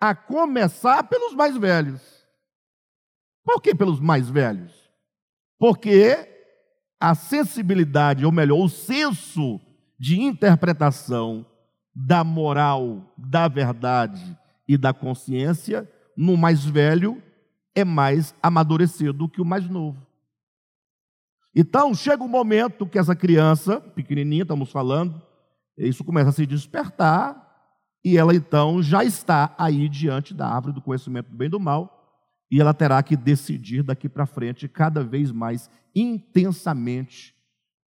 a 0.00 0.12
começar 0.14 1.04
pelos 1.04 1.34
mais 1.34 1.56
velhos. 1.56 2.26
Por 3.44 3.60
que 3.62 3.72
pelos 3.74 4.00
mais 4.00 4.28
velhos? 4.28 4.90
Porque 5.58 6.31
a 7.02 7.16
sensibilidade, 7.16 8.24
ou 8.24 8.30
melhor, 8.30 8.60
o 8.60 8.68
senso 8.68 9.60
de 9.98 10.20
interpretação 10.20 11.44
da 11.92 12.22
moral, 12.22 13.12
da 13.18 13.48
verdade 13.48 14.38
e 14.68 14.78
da 14.78 14.92
consciência 14.92 15.90
no 16.16 16.36
mais 16.36 16.64
velho 16.64 17.20
é 17.74 17.84
mais 17.84 18.32
amadurecido 18.40 19.28
que 19.28 19.42
o 19.42 19.44
mais 19.44 19.68
novo. 19.68 20.00
Então, 21.52 21.92
chega 21.92 22.22
um 22.22 22.28
momento 22.28 22.86
que 22.86 23.00
essa 23.00 23.16
criança, 23.16 23.80
pequenininha, 23.80 24.42
estamos 24.42 24.70
falando, 24.70 25.20
isso 25.76 26.04
começa 26.04 26.28
a 26.28 26.32
se 26.32 26.46
despertar, 26.46 27.36
e 28.04 28.16
ela 28.16 28.32
então 28.32 28.80
já 28.80 29.02
está 29.02 29.52
aí 29.58 29.88
diante 29.88 30.32
da 30.32 30.46
árvore 30.46 30.74
do 30.74 30.80
conhecimento 30.80 31.30
do 31.30 31.36
bem 31.36 31.46
e 31.46 31.50
do 31.50 31.58
mal, 31.58 31.98
e 32.48 32.60
ela 32.60 32.72
terá 32.72 33.02
que 33.02 33.16
decidir 33.16 33.82
daqui 33.82 34.08
para 34.08 34.24
frente 34.24 34.68
cada 34.68 35.02
vez 35.02 35.32
mais 35.32 35.68
intensamente 35.94 37.34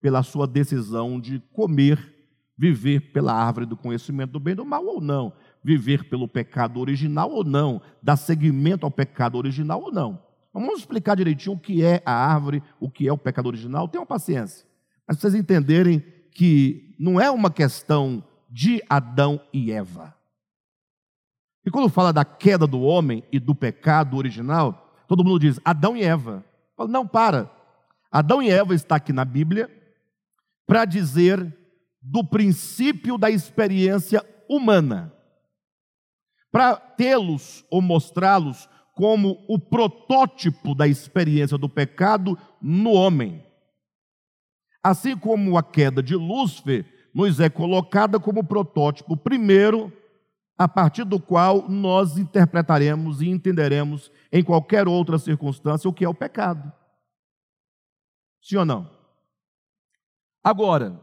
pela 0.01 0.23
sua 0.23 0.47
decisão 0.47 1.21
de 1.21 1.41
comer, 1.53 2.13
viver 2.57 3.13
pela 3.13 3.33
árvore 3.33 3.67
do 3.67 3.77
conhecimento 3.77 4.33
do 4.33 4.41
bem 4.41 4.53
e 4.53 4.57
do 4.57 4.65
mal 4.65 4.85
ou 4.85 5.01
não, 5.01 5.33
viver 5.63 6.09
pelo 6.09 6.27
pecado 6.27 6.81
original 6.81 7.31
ou 7.31 7.45
não, 7.45 7.81
dar 8.03 8.17
seguimento 8.17 8.85
ao 8.85 8.91
pecado 8.91 9.39
original 9.39 9.81
ou 9.81 9.93
não. 9.93 10.21
Vamos 10.53 10.81
explicar 10.81 11.17
direitinho 11.17 11.57
o 11.57 11.59
que 11.59 11.83
é 11.83 12.03
a 12.05 12.13
árvore, 12.13 12.63
o 12.79 12.91
que 12.91 13.09
é 13.09 13.13
o 13.13 13.17
pecado 13.17 13.47
original. 13.47 13.89
Tenham 13.89 14.05
paciência. 14.05 14.67
Mas 15.07 15.19
vocês 15.19 15.35
entenderem 15.35 16.05
que 16.31 16.95
não 16.99 17.21
é 17.21 17.31
uma 17.31 17.51
questão 17.51 18.23
de 18.51 18.83
Adão 18.89 19.41
e 19.53 19.73
Eva. 19.73 20.15
E 21.65 21.71
quando 21.71 21.89
fala 21.89 22.13
da 22.13 22.25
queda 22.25 22.67
do 22.67 22.81
homem 22.83 23.23
e 23.33 23.39
do 23.39 23.55
pecado 23.55 24.17
original, 24.17 24.93
todo 25.07 25.25
mundo 25.25 25.39
diz 25.39 25.61
Adão 25.65 25.97
e 25.97 26.03
Eva. 26.03 26.45
Falo, 26.77 26.89
não, 26.91 27.07
para. 27.07 27.51
Adão 28.13 28.43
e 28.43 28.51
Eva 28.51 28.75
está 28.75 28.97
aqui 28.97 29.11
na 29.11 29.25
Bíblia 29.25 29.71
para 30.67 30.85
dizer 30.85 31.59
do 32.03 32.23
princípio 32.23 33.17
da 33.17 33.31
experiência 33.31 34.23
humana, 34.49 35.15
para 36.51 36.77
tê-los 36.77 37.65
ou 37.71 37.81
mostrá-los 37.81 38.69
como 38.95 39.43
o 39.49 39.59
protótipo 39.59 40.75
da 40.75 40.87
experiência 40.87 41.57
do 41.57 41.69
pecado 41.69 42.39
no 42.61 42.93
homem. 42.93 43.43
Assim 44.83 45.17
como 45.17 45.57
a 45.57 45.63
queda 45.63 46.03
de 46.03 46.15
Lúcifer 46.15 46.85
nos 47.15 47.41
é 47.41 47.49
colocada 47.49 48.21
como 48.21 48.45
protótipo 48.45 49.17
primeiro, 49.17 49.91
a 50.59 50.69
partir 50.69 51.05
do 51.05 51.19
qual 51.19 51.69
nós 51.69 52.19
interpretaremos 52.19 53.23
e 53.23 53.29
entenderemos 53.29 54.11
em 54.31 54.43
qualquer 54.43 54.87
outra 54.87 55.19
circunstância 55.19 55.89
o 55.89 55.93
que 55.93 56.05
é 56.05 56.09
o 56.09 56.15
pecado. 56.15 56.71
Sim 58.43 58.57
ou 58.57 58.65
não? 58.65 58.91
Agora, 60.43 61.01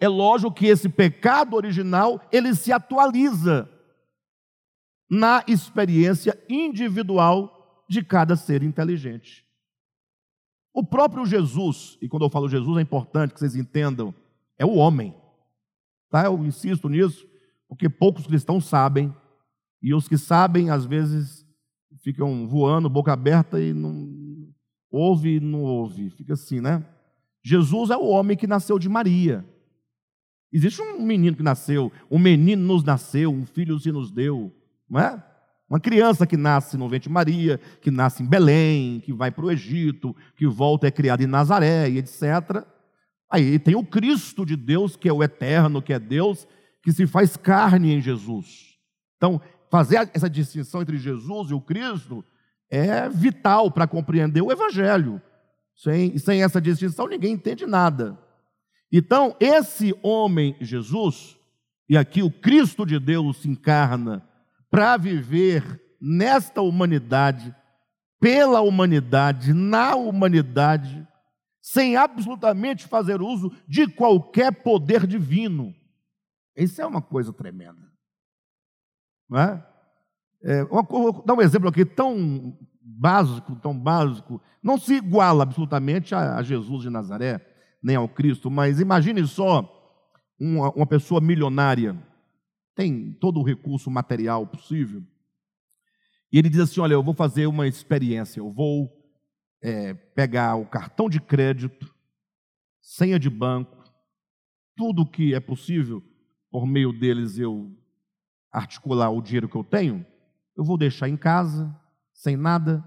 é 0.00 0.08
lógico 0.08 0.52
que 0.52 0.66
esse 0.66 0.88
pecado 0.88 1.54
original, 1.54 2.20
ele 2.32 2.54
se 2.54 2.72
atualiza 2.72 3.68
na 5.10 5.44
experiência 5.46 6.38
individual 6.48 7.84
de 7.88 8.02
cada 8.02 8.36
ser 8.36 8.62
inteligente. 8.62 9.44
O 10.72 10.84
próprio 10.84 11.26
Jesus, 11.26 11.98
e 12.00 12.08
quando 12.08 12.24
eu 12.24 12.30
falo 12.30 12.48
Jesus 12.48 12.78
é 12.78 12.82
importante 12.82 13.34
que 13.34 13.40
vocês 13.40 13.56
entendam, 13.56 14.14
é 14.58 14.64
o 14.64 14.76
homem. 14.76 15.14
Tá? 16.10 16.26
Eu 16.26 16.44
insisto 16.44 16.88
nisso, 16.88 17.26
porque 17.68 17.88
poucos 17.88 18.26
cristãos 18.26 18.66
sabem, 18.66 19.14
e 19.82 19.94
os 19.94 20.08
que 20.08 20.16
sabem, 20.16 20.70
às 20.70 20.84
vezes, 20.84 21.46
ficam 22.02 22.46
voando, 22.48 22.88
boca 22.88 23.12
aberta 23.12 23.60
e 23.60 23.72
não, 23.72 23.92
Ouve 24.90 25.36
e 25.36 25.40
não 25.40 25.62
ouve. 25.62 26.10
Fica 26.10 26.34
assim, 26.34 26.60
né? 26.60 26.84
Jesus 27.42 27.90
é 27.90 27.96
o 27.96 28.06
homem 28.06 28.36
que 28.36 28.46
nasceu 28.46 28.78
de 28.78 28.88
Maria. 28.88 29.44
Existe 30.52 30.80
um 30.80 31.02
menino 31.02 31.36
que 31.36 31.42
nasceu, 31.42 31.92
um 32.10 32.18
menino 32.18 32.62
nos 32.62 32.82
nasceu, 32.82 33.30
um 33.30 33.44
filho 33.44 33.78
se 33.78 33.92
nos 33.92 34.10
deu, 34.10 34.52
não 34.88 34.98
é? 34.98 35.22
Uma 35.68 35.78
criança 35.78 36.26
que 36.26 36.36
nasce 36.36 36.78
no 36.78 36.88
ventre 36.88 37.08
de 37.08 37.12
Maria, 37.12 37.60
que 37.82 37.90
nasce 37.90 38.22
em 38.22 38.26
Belém, 38.26 39.00
que 39.00 39.12
vai 39.12 39.30
para 39.30 39.44
o 39.44 39.50
Egito, 39.50 40.16
que 40.34 40.46
volta 40.46 40.86
é 40.86 40.90
criada 40.90 41.22
em 41.22 41.26
Nazaré 41.26 41.90
e 41.90 41.98
etc. 41.98 42.64
Aí 43.30 43.58
tem 43.58 43.76
o 43.76 43.84
Cristo 43.84 44.46
de 44.46 44.56
Deus, 44.56 44.96
que 44.96 45.08
é 45.08 45.12
o 45.12 45.22
eterno, 45.22 45.82
que 45.82 45.92
é 45.92 45.98
Deus, 45.98 46.48
que 46.82 46.90
se 46.90 47.06
faz 47.06 47.36
carne 47.36 47.92
em 47.92 48.00
Jesus. 48.00 48.78
Então, 49.18 49.38
fazer 49.70 50.10
essa 50.14 50.30
distinção 50.30 50.80
entre 50.80 50.96
Jesus 50.96 51.50
e 51.50 51.54
o 51.54 51.60
Cristo 51.60 52.24
é 52.70 53.08
vital 53.08 53.70
para 53.70 53.86
compreender 53.86 54.42
o 54.42 54.52
Evangelho. 54.52 55.20
Sem, 55.74 56.18
sem 56.18 56.42
essa 56.42 56.60
distinção, 56.60 57.06
ninguém 57.06 57.34
entende 57.34 57.64
nada. 57.66 58.18
Então, 58.90 59.36
esse 59.38 59.94
homem, 60.02 60.56
Jesus, 60.60 61.38
e 61.88 61.96
aqui 61.96 62.22
o 62.22 62.30
Cristo 62.30 62.84
de 62.84 62.98
Deus 62.98 63.38
se 63.38 63.48
encarna 63.48 64.26
para 64.70 64.96
viver 64.96 65.80
nesta 66.00 66.60
humanidade, 66.60 67.54
pela 68.20 68.60
humanidade, 68.60 69.52
na 69.52 69.94
humanidade, 69.94 71.06
sem 71.60 71.96
absolutamente 71.96 72.86
fazer 72.86 73.20
uso 73.20 73.52
de 73.66 73.86
qualquer 73.86 74.62
poder 74.62 75.06
divino. 75.06 75.74
Isso 76.56 76.80
é 76.80 76.86
uma 76.86 77.02
coisa 77.02 77.32
tremenda. 77.32 77.88
Não 79.28 79.38
é? 79.38 79.67
É, 80.42 80.64
vou 80.64 81.22
dar 81.24 81.34
um 81.34 81.40
exemplo 81.40 81.68
aqui 81.68 81.84
tão 81.84 82.56
básico, 82.80 83.56
tão 83.56 83.76
básico, 83.76 84.40
não 84.62 84.78
se 84.78 84.94
iguala 84.94 85.42
absolutamente 85.42 86.14
a, 86.14 86.36
a 86.36 86.42
Jesus 86.42 86.82
de 86.82 86.90
Nazaré, 86.90 87.40
nem 87.82 87.96
ao 87.96 88.08
Cristo, 88.08 88.50
mas 88.50 88.80
imagine 88.80 89.26
só 89.26 89.74
uma, 90.38 90.70
uma 90.72 90.86
pessoa 90.86 91.20
milionária, 91.20 91.96
tem 92.74 93.12
todo 93.20 93.40
o 93.40 93.44
recurso 93.44 93.90
material 93.90 94.46
possível, 94.46 95.02
e 96.32 96.38
ele 96.38 96.48
diz 96.48 96.60
assim: 96.60 96.80
Olha, 96.80 96.94
eu 96.94 97.02
vou 97.02 97.14
fazer 97.14 97.46
uma 97.46 97.66
experiência, 97.66 98.40
eu 98.40 98.52
vou 98.52 98.90
é, 99.62 99.94
pegar 99.94 100.56
o 100.56 100.66
cartão 100.66 101.08
de 101.08 101.20
crédito, 101.20 101.92
senha 102.80 103.18
de 103.18 103.30
banco, 103.30 103.84
tudo 104.76 105.08
que 105.08 105.34
é 105.34 105.40
possível, 105.40 106.02
por 106.50 106.66
meio 106.66 106.92
deles 106.92 107.38
eu 107.38 107.74
articular 108.52 109.10
o 109.10 109.22
dinheiro 109.22 109.48
que 109.48 109.56
eu 109.56 109.64
tenho, 109.64 110.06
eu 110.58 110.64
vou 110.64 110.76
deixar 110.76 111.08
em 111.08 111.16
casa, 111.16 111.72
sem 112.12 112.36
nada, 112.36 112.86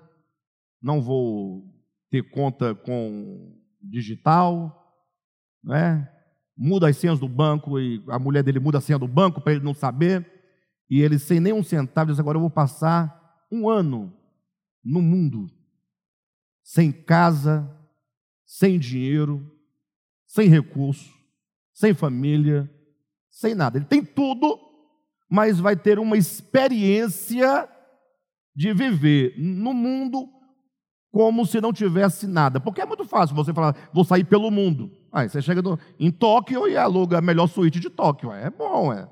não 0.82 1.02
vou 1.02 1.64
ter 2.10 2.30
conta 2.30 2.76
com 2.76 3.58
digital, 3.82 4.94
né? 5.64 6.12
muda 6.58 6.90
as 6.90 6.98
senhas 6.98 7.18
do 7.18 7.30
banco 7.30 7.80
e 7.80 8.04
a 8.10 8.20
mulher 8.20 8.44
dele 8.44 8.60
muda 8.60 8.80
a 8.80 8.82
senha 8.82 9.00
do 9.00 9.08
banco 9.08 9.40
para 9.40 9.54
ele 9.54 9.64
não 9.64 9.74
saber. 9.74 10.30
E 10.90 11.02
ele, 11.02 11.18
sem 11.18 11.40
nenhum 11.40 11.64
centavo, 11.64 12.12
diz: 12.12 12.20
Agora 12.20 12.36
eu 12.36 12.42
vou 12.42 12.50
passar 12.50 13.48
um 13.50 13.70
ano 13.70 14.14
no 14.84 15.02
mundo, 15.02 15.50
sem 16.62 16.92
casa, 16.92 17.74
sem 18.46 18.78
dinheiro, 18.78 19.50
sem 20.28 20.50
recurso, 20.50 21.10
sem 21.74 21.94
família, 21.94 22.70
sem 23.30 23.56
nada. 23.56 23.78
Ele 23.78 23.86
tem 23.86 24.04
tudo, 24.04 24.60
mas 25.32 25.62
vai 25.62 25.78
ter 25.78 25.98
uma 25.98 26.18
experiência 26.18 27.66
de 28.54 28.74
viver 28.74 29.34
no 29.38 29.74
mundo 29.74 30.28
como 31.10 31.46
se 31.46 31.62
não 31.62 31.72
tivesse 31.72 32.28
nada. 32.28 32.60
Porque 32.60 32.82
é 32.82 32.86
muito 32.86 33.06
fácil 33.06 33.34
você 33.34 33.54
falar, 33.54 33.74
vou 33.94 34.04
sair 34.04 34.26
pelo 34.26 34.52
mundo. 34.52 34.92
Aí 35.10 35.30
você 35.30 35.42
chega 35.42 35.62
em 35.98 36.12
Tóquio 36.12 36.68
e 36.68 36.76
aluga 36.76 37.20
a 37.20 37.22
melhor 37.22 37.48
suíte 37.48 37.80
de 37.80 37.90
Tóquio. 37.90 38.34
É 38.34 38.50
bom, 38.50 38.92
é. 38.92 39.08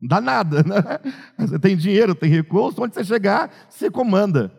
Não 0.00 0.08
dá 0.08 0.20
nada, 0.20 0.62
né? 0.62 1.00
Você 1.38 1.58
tem 1.58 1.76
dinheiro, 1.76 2.14
tem 2.14 2.30
recurso, 2.30 2.80
onde 2.80 2.94
você 2.94 3.02
chegar, 3.02 3.50
você 3.68 3.90
comanda. 3.90 4.52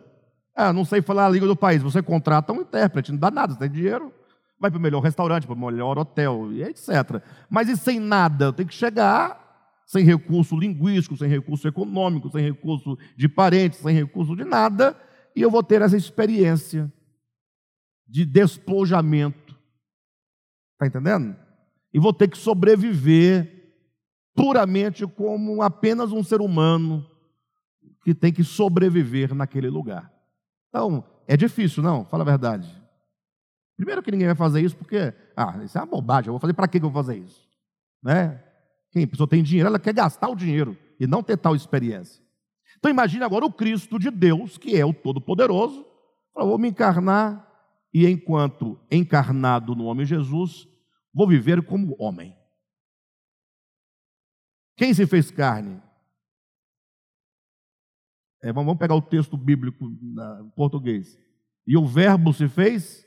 Ah, 0.54 0.70
não 0.70 0.84
sei 0.84 1.00
falar 1.00 1.26
a 1.26 1.30
língua 1.30 1.48
do 1.48 1.56
país, 1.56 1.82
você 1.82 2.02
contrata 2.02 2.52
um 2.52 2.60
intérprete, 2.60 3.10
não 3.10 3.18
dá 3.18 3.30
nada, 3.30 3.54
você 3.54 3.60
tem 3.60 3.70
dinheiro, 3.70 4.12
vai 4.60 4.70
para 4.70 4.78
o 4.78 4.82
melhor 4.82 5.00
restaurante, 5.00 5.46
para 5.46 5.54
o 5.54 5.58
melhor 5.58 5.98
hotel, 5.98 6.52
e 6.52 6.62
etc. 6.62 7.22
Mas 7.48 7.70
e 7.70 7.76
sem 7.76 8.00
nada? 8.00 8.52
Tenho 8.52 8.68
que 8.68 8.74
chegar 8.74 9.45
sem 9.86 10.04
recurso 10.04 10.56
linguístico, 10.58 11.16
sem 11.16 11.28
recurso 11.28 11.66
econômico, 11.68 12.28
sem 12.28 12.42
recurso 12.42 12.98
de 13.16 13.28
parentes, 13.28 13.78
sem 13.78 13.94
recurso 13.94 14.34
de 14.34 14.44
nada, 14.44 15.00
e 15.34 15.40
eu 15.40 15.50
vou 15.50 15.62
ter 15.62 15.80
essa 15.80 15.96
experiência 15.96 16.92
de 18.06 18.26
despojamento. 18.26 19.56
Está 20.72 20.86
entendendo? 20.88 21.36
E 21.94 22.00
vou 22.00 22.12
ter 22.12 22.28
que 22.28 22.36
sobreviver 22.36 23.54
puramente 24.34 25.06
como 25.06 25.62
apenas 25.62 26.10
um 26.10 26.22
ser 26.22 26.40
humano 26.40 27.08
que 28.04 28.14
tem 28.14 28.32
que 28.32 28.44
sobreviver 28.44 29.34
naquele 29.34 29.70
lugar. 29.70 30.12
Então, 30.68 31.04
é 31.26 31.36
difícil, 31.36 31.82
não? 31.82 32.04
Fala 32.04 32.22
a 32.22 32.26
verdade. 32.26 32.68
Primeiro 33.76 34.02
que 34.02 34.10
ninguém 34.10 34.26
vai 34.26 34.36
fazer 34.36 34.60
isso 34.60 34.76
porque, 34.76 35.14
ah, 35.36 35.60
isso 35.64 35.78
é 35.78 35.80
uma 35.80 35.86
bobagem, 35.86 36.28
eu 36.28 36.32
vou 36.32 36.40
fazer 36.40 36.54
para 36.54 36.66
que 36.66 36.78
eu 36.78 36.82
vou 36.82 36.92
fazer 36.92 37.16
isso? 37.18 37.46
Né? 38.02 38.42
Quem 38.96 39.04
a 39.04 39.06
pessoa 39.06 39.28
tem 39.28 39.42
dinheiro, 39.42 39.68
ela 39.68 39.78
quer 39.78 39.92
gastar 39.92 40.26
o 40.26 40.34
dinheiro 40.34 40.74
e 40.98 41.06
não 41.06 41.22
ter 41.22 41.36
tal 41.36 41.54
experiência. 41.54 42.24
Então 42.78 42.90
imagine 42.90 43.22
agora 43.22 43.44
o 43.44 43.52
Cristo 43.52 43.98
de 43.98 44.10
Deus, 44.10 44.56
que 44.56 44.74
é 44.74 44.86
o 44.86 44.94
Todo-Poderoso, 44.94 45.84
falou, 46.32 46.48
vou 46.48 46.58
me 46.58 46.68
encarnar 46.68 47.46
e 47.92 48.06
enquanto 48.06 48.80
encarnado 48.90 49.74
no 49.74 49.84
homem 49.84 50.06
Jesus, 50.06 50.66
vou 51.12 51.28
viver 51.28 51.62
como 51.66 51.94
homem. 51.98 52.34
Quem 54.78 54.94
se 54.94 55.06
fez 55.06 55.30
carne? 55.30 55.82
É, 58.42 58.50
vamos 58.50 58.78
pegar 58.78 58.94
o 58.94 59.02
texto 59.02 59.36
bíblico 59.36 59.84
em 59.84 60.50
português. 60.56 61.18
E 61.66 61.76
o 61.76 61.84
verbo 61.84 62.32
se 62.32 62.48
fez 62.48 63.06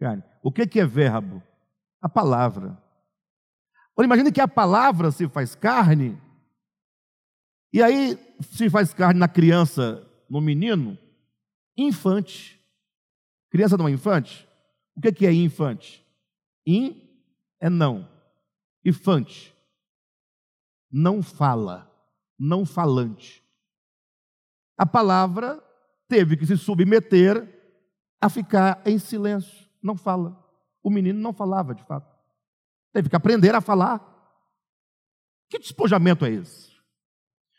carne. 0.00 0.24
O 0.42 0.50
que, 0.50 0.66
que 0.66 0.80
é 0.80 0.86
verbo? 0.86 1.42
A 2.00 2.08
palavra. 2.08 2.82
Agora 3.98 4.06
imagine 4.06 4.30
que 4.30 4.40
a 4.40 4.46
palavra 4.46 5.10
se 5.10 5.28
faz 5.28 5.56
carne, 5.56 6.16
e 7.72 7.82
aí 7.82 8.16
se 8.40 8.70
faz 8.70 8.94
carne 8.94 9.18
na 9.18 9.26
criança, 9.26 10.08
no 10.30 10.40
menino, 10.40 10.96
infante. 11.76 12.64
Criança 13.50 13.76
não 13.76 13.88
é 13.88 13.90
infante? 13.90 14.48
O 14.96 15.00
que 15.00 15.26
é 15.26 15.32
infante? 15.32 16.06
In 16.64 16.96
é 17.58 17.68
não. 17.68 18.08
Infante. 18.84 19.52
Não 20.88 21.20
fala. 21.20 21.92
Não 22.38 22.64
falante. 22.64 23.42
A 24.76 24.86
palavra 24.86 25.60
teve 26.06 26.36
que 26.36 26.46
se 26.46 26.56
submeter 26.56 27.52
a 28.20 28.28
ficar 28.28 28.80
em 28.86 28.96
silêncio. 28.96 29.68
Não 29.82 29.96
fala. 29.96 30.40
O 30.84 30.88
menino 30.88 31.18
não 31.18 31.32
falava 31.32 31.74
de 31.74 31.82
fato. 31.82 32.17
Teve 32.92 33.08
que 33.08 33.16
aprender 33.16 33.54
a 33.54 33.60
falar. 33.60 34.04
Que 35.48 35.58
despojamento 35.58 36.24
é 36.24 36.30
esse? 36.30 36.68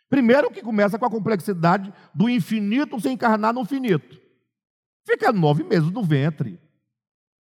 Primeiro 0.09 0.51
que 0.51 0.61
começa 0.61 0.97
com 0.97 1.05
a 1.05 1.09
complexidade 1.09 1.93
do 2.13 2.29
infinito 2.29 2.99
se 2.99 3.09
encarnar 3.09 3.53
no 3.53 3.63
finito. 3.63 4.19
Fica 5.05 5.31
nove 5.31 5.63
meses 5.63 5.91
no 5.91 6.03
ventre. 6.03 6.59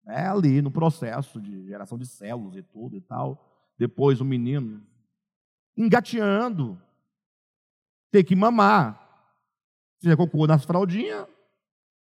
É 0.06 0.26
ali 0.26 0.60
no 0.60 0.70
processo 0.70 1.40
de 1.40 1.66
geração 1.66 1.98
de 1.98 2.06
células 2.06 2.56
e 2.56 2.62
tudo 2.62 2.96
e 2.96 3.00
tal. 3.00 3.72
Depois 3.78 4.20
o 4.20 4.24
menino 4.24 4.87
engateando, 5.76 6.80
ter 8.10 8.22
que 8.22 8.37
mamar. 8.37 9.00
Se 9.96 10.02
fizer 10.02 10.16
cocô 10.16 10.46
nas 10.46 10.64
fraldinhas, 10.64 11.26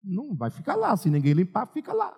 não 0.03 0.35
vai 0.35 0.51
ficar 0.51 0.75
lá. 0.75 0.95
Se 0.95 1.09
ninguém 1.09 1.33
limpar, 1.33 1.65
fica 1.67 1.93
lá. 1.93 2.15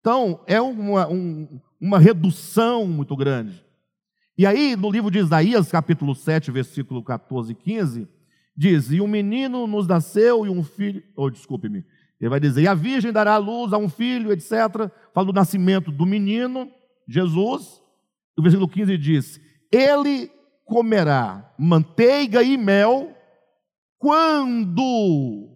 Então, 0.00 0.44
é 0.46 0.60
uma, 0.60 1.08
um, 1.08 1.60
uma 1.84 1.98
redução 1.98 2.86
muito 2.86 3.14
grande. 3.14 3.62
E 4.38 4.46
aí, 4.46 4.74
no 4.74 4.90
livro 4.90 5.10
de 5.10 5.18
Isaías, 5.18 5.70
capítulo 5.70 6.14
7, 6.14 6.50
versículo 6.50 7.04
14 7.04 7.52
e 7.52 7.54
15, 7.54 8.08
diz: 8.56 8.90
E 8.90 9.02
um 9.02 9.06
menino 9.06 9.66
nos 9.66 9.86
nasceu 9.86 10.46
e 10.46 10.48
um 10.48 10.64
filho. 10.64 11.02
Oh, 11.14 11.28
desculpe-me. 11.28 11.84
Ele 12.18 12.30
vai 12.30 12.40
dizer: 12.40 12.62
E 12.62 12.68
a 12.68 12.72
virgem 12.72 13.12
dará 13.12 13.34
à 13.34 13.36
luz 13.36 13.74
a 13.74 13.76
um 13.76 13.90
filho, 13.90 14.32
etc. 14.32 14.90
Fala 15.12 15.26
do 15.26 15.32
nascimento 15.34 15.92
do 15.92 16.06
menino, 16.06 16.70
Jesus. 17.06 17.82
O 18.34 18.42
versículo 18.42 18.66
15 18.66 18.96
diz: 18.96 19.38
Ele 19.70 20.30
comerá 20.64 21.54
manteiga 21.58 22.42
e 22.42 22.56
mel 22.56 23.14
quando 23.98 25.50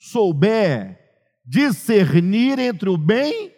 souber 0.00 0.98
discernir 1.46 2.58
entre 2.58 2.88
o 2.88 2.98
bem 2.98 3.52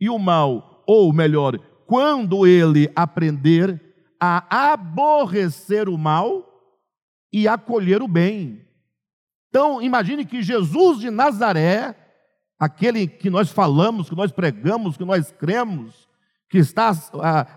e 0.00 0.08
o 0.08 0.18
mal, 0.18 0.73
ou 0.86 1.12
melhor, 1.12 1.58
quando 1.86 2.46
ele 2.46 2.90
aprender 2.94 3.80
a 4.20 4.72
aborrecer 4.72 5.88
o 5.88 5.98
mal 5.98 6.50
e 7.32 7.46
acolher 7.48 8.02
o 8.02 8.08
bem. 8.08 8.64
Então, 9.48 9.82
imagine 9.82 10.24
que 10.24 10.42
Jesus 10.42 11.00
de 11.00 11.10
Nazaré, 11.10 11.94
aquele 12.58 13.06
que 13.06 13.28
nós 13.28 13.50
falamos, 13.50 14.08
que 14.08 14.16
nós 14.16 14.32
pregamos, 14.32 14.96
que 14.96 15.04
nós 15.04 15.30
cremos, 15.30 16.08
que 16.48 16.58
está 16.58 16.90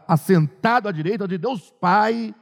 assentado 0.08 0.88
à 0.88 0.92
direita 0.92 1.28
de 1.28 1.38
Deus 1.38 1.72
Pai, 1.80 2.34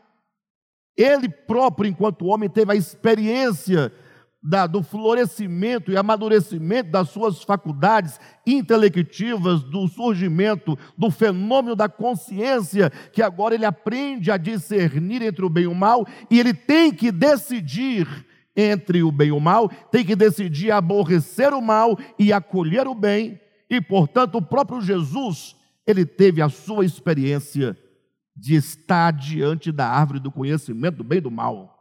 ele 0.98 1.30
próprio, 1.30 1.90
enquanto 1.90 2.26
homem, 2.26 2.50
teve 2.50 2.72
a 2.72 2.76
experiência 2.76 3.92
da, 4.48 4.68
do 4.68 4.84
florescimento 4.84 5.92
e 5.92 5.98
amadurecimento 5.98 6.92
das 6.92 7.10
suas 7.10 7.42
faculdades 7.42 8.20
intelectivas, 8.46 9.64
do 9.64 9.88
surgimento 9.88 10.78
do 10.96 11.10
fenômeno 11.10 11.76
da 11.76 11.90
consciência, 11.90 12.92
que 13.12 13.24
agora 13.24 13.56
ele 13.56 13.66
aprende 13.66 14.30
a 14.30 14.38
discernir 14.38 15.24
entre 15.24 15.44
o 15.44 15.50
bem 15.50 15.64
e 15.64 15.68
o 15.68 15.74
mal, 15.74 16.06
e 16.30 16.40
ele 16.40 16.54
tem 16.54 16.94
que 16.94 17.12
decidir 17.12 18.08
entre 18.56 19.02
o 19.02 19.12
bem 19.12 19.30
e 19.30 19.32
o 19.32 19.40
mal, 19.40 19.68
tem 19.92 20.06
que 20.06 20.16
decidir 20.16 20.70
aborrecer 20.70 21.52
o 21.52 21.62
mal 21.62 21.98
e 22.20 22.32
acolher 22.32 22.88
o 22.88 22.94
bem, 22.94 23.42
e 23.68 23.82
portanto 23.82 24.36
o 24.36 24.42
próprio 24.44 24.80
Jesus, 24.80 25.56
ele 25.88 26.06
teve 26.06 26.40
a 26.40 26.50
sua 26.50 26.86
experiência 26.86 27.76
de 28.38 28.54
estar 28.54 29.12
diante 29.12 29.72
da 29.72 29.88
árvore 29.88 30.20
do 30.20 30.32
conhecimento 30.32 30.98
do 30.98 31.04
bem 31.04 31.18
e 31.18 31.22
do 31.22 31.32
mal. 31.32 31.75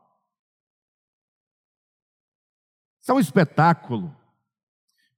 Isso 3.05 3.13
é 3.13 3.15
um 3.15 3.21
espetáculo. 3.21 4.17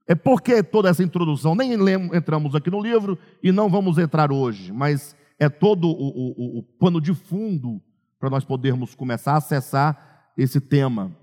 É 0.09 0.15
porque 0.17 0.61
toda 0.61 0.89
essa 0.89 1.05
introdução, 1.05 1.55
nem 1.55 1.73
entramos 2.13 2.57
aqui 2.57 2.69
no 2.69 2.83
livro 2.83 3.17
e 3.41 3.53
não 3.53 3.71
vamos 3.71 3.97
entrar 3.97 4.33
hoje, 4.33 4.73
mas 4.73 5.15
é 5.39 5.49
todo 5.49 5.87
o, 5.87 5.93
o, 5.93 6.59
o 6.59 6.63
pano 6.81 7.01
de 7.01 7.15
fundo 7.15 7.81
para 8.19 8.29
nós 8.29 8.45
podermos 8.45 8.97
começar 8.97 9.35
a 9.35 9.37
acessar 9.37 10.33
esse 10.37 10.61
tema. 10.61 11.17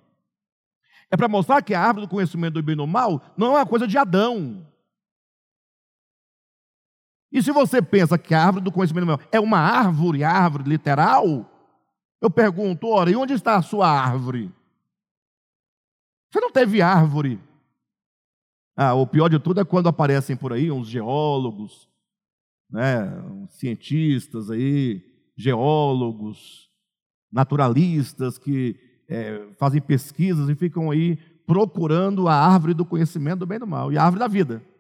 É 1.11 1.17
para 1.17 1.27
mostrar 1.27 1.61
que 1.61 1.73
a 1.73 1.81
árvore 1.81 2.05
do 2.05 2.09
conhecimento 2.09 2.53
do 2.53 2.63
bem 2.63 2.75
e 2.75 2.77
do 2.77 2.87
mal 2.87 3.21
não 3.35 3.47
é 3.47 3.59
uma 3.59 3.65
coisa 3.65 3.85
de 3.85 3.97
Adão. 3.97 4.65
E 7.29 7.43
se 7.43 7.51
você 7.51 7.81
pensa 7.81 8.17
que 8.17 8.33
a 8.33 8.41
árvore 8.41 8.63
do 8.63 8.71
conhecimento 8.71 9.05
do 9.05 9.07
mal 9.07 9.19
é 9.33 9.39
uma 9.39 9.59
árvore, 9.59 10.23
árvore 10.23 10.63
literal, 10.63 11.45
eu 12.21 12.29
pergunto, 12.29 12.87
ora, 12.87 13.11
e 13.11 13.17
onde 13.17 13.33
está 13.33 13.57
a 13.57 13.61
sua 13.61 13.89
árvore? 13.89 14.49
Você 16.33 16.39
não 16.39 16.51
teve 16.51 16.81
árvore. 16.81 17.39
Ah, 18.75 18.95
o 18.95 19.05
pior 19.05 19.29
de 19.29 19.37
tudo 19.37 19.61
é 19.61 19.63
quando 19.63 19.87
aparecem 19.87 20.35
por 20.35 20.51
aí 20.51 20.71
uns 20.71 20.87
geólogos, 20.87 21.87
né, 22.67 23.05
uns 23.21 23.53
cientistas 23.53 24.49
aí, 24.49 25.05
geólogos, 25.37 26.71
naturalistas 27.31 28.39
que 28.39 28.79
é, 29.07 29.47
fazem 29.59 29.79
pesquisas 29.79 30.49
e 30.49 30.55
ficam 30.55 30.89
aí 30.89 31.17
procurando 31.45 32.27
a 32.27 32.33
árvore 32.33 32.73
do 32.73 32.83
conhecimento 32.83 33.39
do 33.39 33.45
bem 33.45 33.57
e 33.57 33.59
do 33.59 33.67
mal 33.67 33.93
e 33.93 33.97
a 33.99 34.03
árvore 34.03 34.19
da 34.19 34.27
vida. 34.27 34.63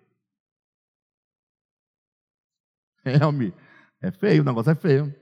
É, 3.05 4.07
É 4.07 4.11
feio, 4.11 4.41
o 4.41 4.45
negócio 4.45 4.71
é 4.71 4.75
feio. 4.75 5.13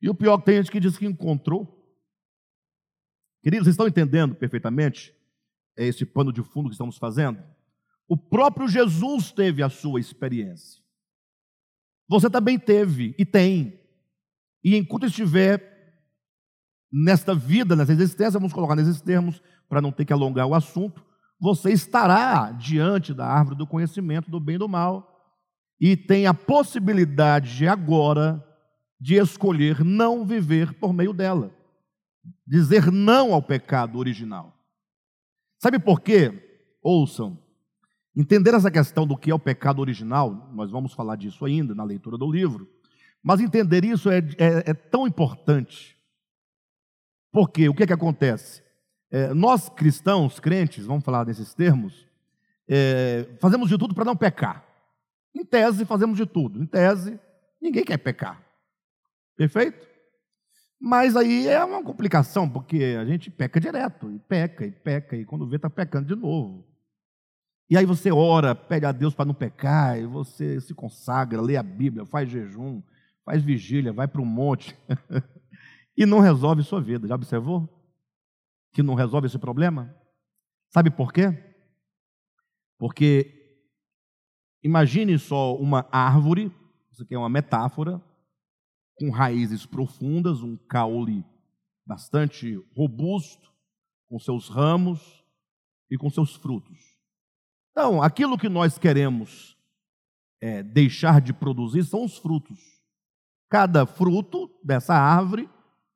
E 0.00 0.10
o 0.10 0.14
pior 0.14 0.34
é 0.34 0.38
que 0.38 0.44
tem 0.44 0.56
gente 0.56 0.70
que 0.70 0.78
diz 0.78 0.98
que 0.98 1.06
encontrou. 1.06 1.66
Queridos, 3.42 3.64
vocês 3.64 3.72
estão 3.72 3.88
entendendo 3.88 4.34
perfeitamente 4.34 5.18
é 5.76 5.86
esse 5.86 6.04
pano 6.04 6.32
de 6.32 6.42
fundo 6.42 6.68
que 6.68 6.74
estamos 6.74 6.96
fazendo? 6.96 7.42
O 8.08 8.16
próprio 8.16 8.68
Jesus 8.68 9.30
teve 9.30 9.62
a 9.62 9.68
sua 9.68 10.00
experiência. 10.00 10.82
Você 12.08 12.28
também 12.28 12.58
teve 12.58 13.14
e 13.18 13.24
tem. 13.24 13.80
E 14.64 14.76
enquanto 14.76 15.06
estiver 15.06 15.70
nesta 16.92 17.34
vida, 17.34 17.76
nessa 17.76 17.92
existência, 17.92 18.38
vamos 18.38 18.52
colocar 18.52 18.74
nesses 18.74 19.00
termos, 19.00 19.40
para 19.68 19.80
não 19.80 19.92
ter 19.92 20.04
que 20.04 20.12
alongar 20.12 20.46
o 20.46 20.54
assunto, 20.54 21.04
você 21.40 21.72
estará 21.72 22.50
diante 22.50 23.14
da 23.14 23.26
árvore 23.26 23.56
do 23.56 23.66
conhecimento 23.66 24.30
do 24.30 24.40
bem 24.40 24.56
e 24.56 24.58
do 24.58 24.68
mal 24.68 25.10
e 25.80 25.96
tem 25.96 26.26
a 26.26 26.34
possibilidade 26.34 27.56
de 27.56 27.66
agora 27.66 28.44
de 29.00 29.14
escolher 29.14 29.82
não 29.82 30.26
viver 30.26 30.74
por 30.74 30.92
meio 30.92 31.14
dela. 31.14 31.54
Dizer 32.46 32.92
não 32.92 33.32
ao 33.32 33.40
pecado 33.40 33.98
original. 33.98 34.59
Sabe 35.60 35.78
por 35.78 36.00
quê? 36.00 36.32
Ouçam. 36.82 37.38
Entender 38.16 38.54
essa 38.54 38.70
questão 38.70 39.06
do 39.06 39.16
que 39.16 39.30
é 39.30 39.34
o 39.34 39.38
pecado 39.38 39.78
original, 39.80 40.50
nós 40.54 40.70
vamos 40.70 40.94
falar 40.94 41.16
disso 41.16 41.44
ainda 41.44 41.74
na 41.74 41.84
leitura 41.84 42.16
do 42.16 42.30
livro, 42.30 42.66
mas 43.22 43.40
entender 43.40 43.84
isso 43.84 44.10
é, 44.10 44.18
é, 44.38 44.70
é 44.70 44.74
tão 44.74 45.06
importante. 45.06 45.96
Porque 47.30 47.68
o 47.68 47.74
que 47.74 47.82
é 47.82 47.86
que 47.86 47.92
acontece? 47.92 48.62
É, 49.10 49.34
nós 49.34 49.68
cristãos, 49.68 50.40
crentes, 50.40 50.86
vamos 50.86 51.04
falar 51.04 51.26
nesses 51.26 51.52
termos, 51.52 52.06
é, 52.66 53.28
fazemos 53.38 53.68
de 53.68 53.76
tudo 53.76 53.94
para 53.94 54.04
não 54.04 54.16
pecar. 54.16 54.64
Em 55.34 55.44
tese, 55.44 55.84
fazemos 55.84 56.16
de 56.16 56.24
tudo. 56.24 56.60
Em 56.60 56.66
tese, 56.66 57.20
ninguém 57.60 57.84
quer 57.84 57.98
pecar. 57.98 58.42
Perfeito? 59.36 59.89
Mas 60.80 61.14
aí 61.14 61.46
é 61.46 61.62
uma 61.64 61.82
complicação, 61.82 62.48
porque 62.48 62.96
a 62.98 63.04
gente 63.04 63.30
peca 63.30 63.60
direto, 63.60 64.10
e 64.10 64.18
peca, 64.18 64.64
e 64.64 64.72
peca, 64.72 65.16
e 65.16 65.24
quando 65.24 65.46
vê, 65.46 65.56
está 65.56 65.68
pecando 65.68 66.08
de 66.08 66.20
novo. 66.20 66.66
E 67.68 67.76
aí 67.76 67.84
você 67.84 68.10
ora, 68.10 68.54
pede 68.54 68.86
a 68.86 68.92
Deus 68.92 69.14
para 69.14 69.26
não 69.26 69.34
pecar, 69.34 69.98
e 69.98 70.06
você 70.06 70.60
se 70.60 70.74
consagra, 70.74 71.40
lê 71.40 71.56
a 71.56 71.62
Bíblia, 71.62 72.06
faz 72.06 72.28
jejum, 72.28 72.82
faz 73.24 73.42
vigília, 73.42 73.92
vai 73.92 74.08
para 74.08 74.22
o 74.22 74.26
monte, 74.26 74.76
e 75.96 76.06
não 76.06 76.18
resolve 76.18 76.62
sua 76.62 76.80
vida. 76.80 77.06
Já 77.06 77.14
observou? 77.14 77.68
Que 78.72 78.82
não 78.82 78.94
resolve 78.94 79.26
esse 79.26 79.38
problema? 79.38 79.94
Sabe 80.70 80.90
por 80.90 81.12
quê? 81.12 81.36
Porque 82.78 83.40
Imagine 84.62 85.18
só 85.18 85.56
uma 85.56 85.86
árvore, 85.90 86.52
isso 86.92 87.02
aqui 87.02 87.14
é 87.14 87.18
uma 87.18 87.30
metáfora, 87.30 88.00
com 89.00 89.08
raízes 89.08 89.64
profundas, 89.64 90.42
um 90.42 90.58
caule 90.58 91.24
bastante 91.86 92.54
robusto, 92.76 93.50
com 94.10 94.18
seus 94.18 94.50
ramos 94.50 95.24
e 95.90 95.96
com 95.96 96.10
seus 96.10 96.36
frutos. 96.36 96.78
Então, 97.70 98.02
aquilo 98.02 98.36
que 98.36 98.48
nós 98.48 98.76
queremos 98.76 99.56
é, 100.38 100.62
deixar 100.62 101.22
de 101.22 101.32
produzir 101.32 101.82
são 101.84 102.04
os 102.04 102.18
frutos. 102.18 102.58
Cada 103.48 103.86
fruto 103.86 104.50
dessa 104.62 104.94
árvore 104.94 105.48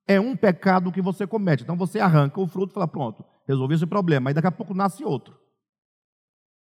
é 0.09 0.19
um 0.19 0.35
pecado 0.35 0.91
que 0.91 1.03
você 1.03 1.27
comete. 1.27 1.63
Então 1.63 1.77
você 1.77 2.01
arranca 2.01 2.41
o 2.41 2.47
fruto 2.47 2.73
e 2.73 2.75
fala: 2.75 2.89
pronto, 2.89 3.25
resolvi 3.47 3.75
esse 3.75 3.87
problema. 3.87 4.31
Aí 4.31 4.35
daqui 4.35 4.49
a 4.49 4.53
pouco 4.53 4.75
nasce 4.75 5.05
outro. 5.05 5.39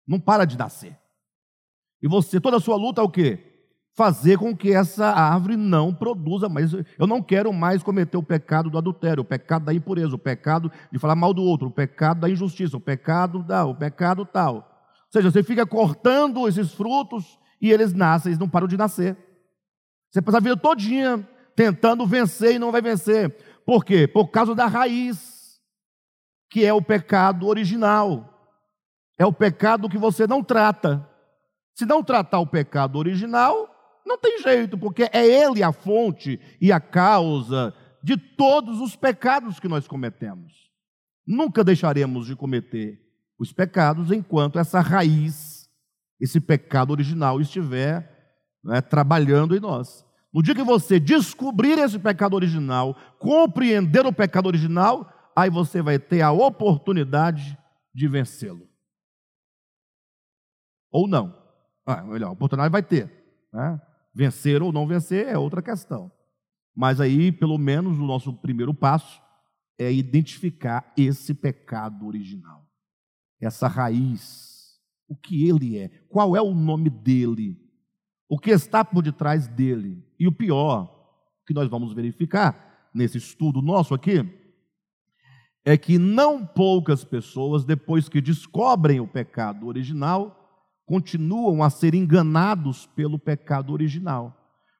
Não 0.05 0.19
para 0.19 0.45
de 0.45 0.57
nascer. 0.57 0.99
E 2.01 2.07
você, 2.07 2.39
toda 2.39 2.57
a 2.57 2.61
sua 2.61 2.75
luta 2.75 3.01
é 3.01 3.03
o 3.03 3.09
quê? 3.09 3.54
Fazer 3.95 4.37
com 4.37 4.55
que 4.55 4.73
essa 4.73 5.07
árvore 5.07 5.55
não 5.55 5.93
produza 5.93 6.49
mais. 6.49 6.73
Eu 6.73 7.07
não 7.07 7.21
quero 7.21 7.53
mais 7.53 7.81
cometer 7.81 8.17
o 8.17 8.23
pecado 8.23 8.69
do 8.69 8.77
adultério, 8.77 9.21
o 9.21 9.25
pecado 9.25 9.63
da 9.63 9.73
impureza, 9.73 10.13
o 10.13 10.19
pecado 10.19 10.69
de 10.91 10.99
falar 10.99 11.15
mal 11.15 11.33
do 11.33 11.41
outro, 11.41 11.67
o 11.67 11.71
pecado 11.71 12.19
da 12.19 12.29
injustiça, 12.29 12.75
o 12.75 12.81
pecado 12.81 13.41
da, 13.41 13.65
o 13.65 13.73
pecado 13.73 14.25
tal. 14.25 14.55
Ou 14.55 14.63
seja, 15.13 15.31
você 15.31 15.41
fica 15.41 15.65
cortando 15.65 16.45
esses 16.45 16.73
frutos 16.73 17.39
e 17.61 17.71
eles 17.71 17.93
nascem, 17.93 18.31
eles 18.31 18.39
não 18.39 18.49
param 18.49 18.67
de 18.67 18.75
nascer. 18.75 19.17
Você 20.11 20.21
passa 20.21 20.39
a 20.39 20.41
vida 20.41 20.57
todinha 20.57 21.25
tentando 21.55 22.05
vencer 22.05 22.55
e 22.55 22.59
não 22.59 22.73
vai 22.73 22.81
vencer. 22.81 23.29
Por 23.65 23.85
quê? 23.85 24.07
Por 24.07 24.27
causa 24.27 24.53
da 24.53 24.65
raiz, 24.65 25.59
que 26.49 26.65
é 26.65 26.73
o 26.73 26.81
pecado 26.81 27.47
original. 27.47 28.29
É 29.17 29.25
o 29.25 29.31
pecado 29.31 29.87
que 29.87 29.97
você 29.97 30.27
não 30.27 30.43
trata. 30.43 31.09
Se 31.73 31.85
não 31.85 32.03
tratar 32.03 32.39
o 32.39 32.47
pecado 32.47 32.97
original, 32.97 33.74
não 34.15 34.17
tem 34.17 34.41
jeito, 34.41 34.77
porque 34.77 35.09
é 35.11 35.25
ele 35.25 35.61
a 35.61 35.71
fonte 35.71 36.39
e 36.59 36.71
a 36.71 36.79
causa 36.79 37.73
de 38.01 38.17
todos 38.17 38.79
os 38.79 38.95
pecados 38.95 39.59
que 39.59 39.67
nós 39.67 39.87
cometemos. 39.87 40.69
Nunca 41.27 41.63
deixaremos 41.63 42.27
de 42.27 42.35
cometer 42.35 43.01
os 43.37 43.51
pecados 43.51 44.11
enquanto 44.11 44.57
essa 44.57 44.79
raiz, 44.79 45.69
esse 46.19 46.39
pecado 46.39 46.91
original 46.91 47.41
estiver 47.41 48.39
né, 48.63 48.79
trabalhando 48.81 49.55
em 49.55 49.59
nós. 49.59 50.05
No 50.33 50.41
dia 50.41 50.55
que 50.55 50.63
você 50.63 50.99
descobrir 50.99 51.77
esse 51.79 51.99
pecado 51.99 52.35
original, 52.35 52.95
compreender 53.19 54.05
o 54.05 54.13
pecado 54.13 54.47
original, 54.47 55.09
aí 55.35 55.49
você 55.49 55.81
vai 55.81 55.99
ter 55.99 56.21
a 56.21 56.31
oportunidade 56.31 57.57
de 57.93 58.07
vencê-lo. 58.07 58.67
Ou 60.91 61.07
não. 61.07 61.35
Ah, 61.85 62.03
melhor, 62.03 62.31
oportunidade 62.31 62.71
vai 62.71 62.83
ter. 62.83 63.11
Né? 63.51 63.81
Vencer 64.15 64.63
ou 64.63 64.71
não 64.71 64.87
vencer 64.87 65.27
é 65.27 65.37
outra 65.37 65.61
questão. 65.61 66.09
Mas 66.73 67.01
aí, 67.01 67.33
pelo 67.33 67.57
menos, 67.57 67.99
o 67.99 68.05
nosso 68.05 68.33
primeiro 68.33 68.73
passo 68.73 69.21
é 69.77 69.91
identificar 69.91 70.93
esse 70.97 71.33
pecado 71.33 72.07
original, 72.07 72.65
essa 73.41 73.67
raiz, 73.67 74.79
o 75.07 75.17
que 75.17 75.47
ele 75.47 75.77
é, 75.77 75.89
qual 76.07 76.35
é 76.35 76.41
o 76.41 76.53
nome 76.53 76.89
dele, 76.89 77.59
o 78.29 78.39
que 78.39 78.51
está 78.51 78.85
por 78.85 79.03
detrás 79.03 79.47
dele. 79.47 80.01
E 80.17 80.27
o 80.27 80.31
pior, 80.31 80.93
que 81.45 81.53
nós 81.53 81.69
vamos 81.69 81.93
verificar 81.93 82.89
nesse 82.93 83.17
estudo 83.17 83.61
nosso 83.61 83.93
aqui, 83.93 84.25
é 85.65 85.77
que 85.77 85.97
não 85.97 86.45
poucas 86.45 87.03
pessoas, 87.03 87.65
depois 87.65 88.07
que 88.07 88.21
descobrem 88.21 88.99
o 88.99 89.07
pecado 89.07 89.67
original, 89.67 90.44
continuam 90.85 91.63
a 91.63 91.69
ser 91.69 91.95
enganados 91.95 92.85
pelo 92.87 93.17
pecado 93.17 93.73
original. 93.73 94.35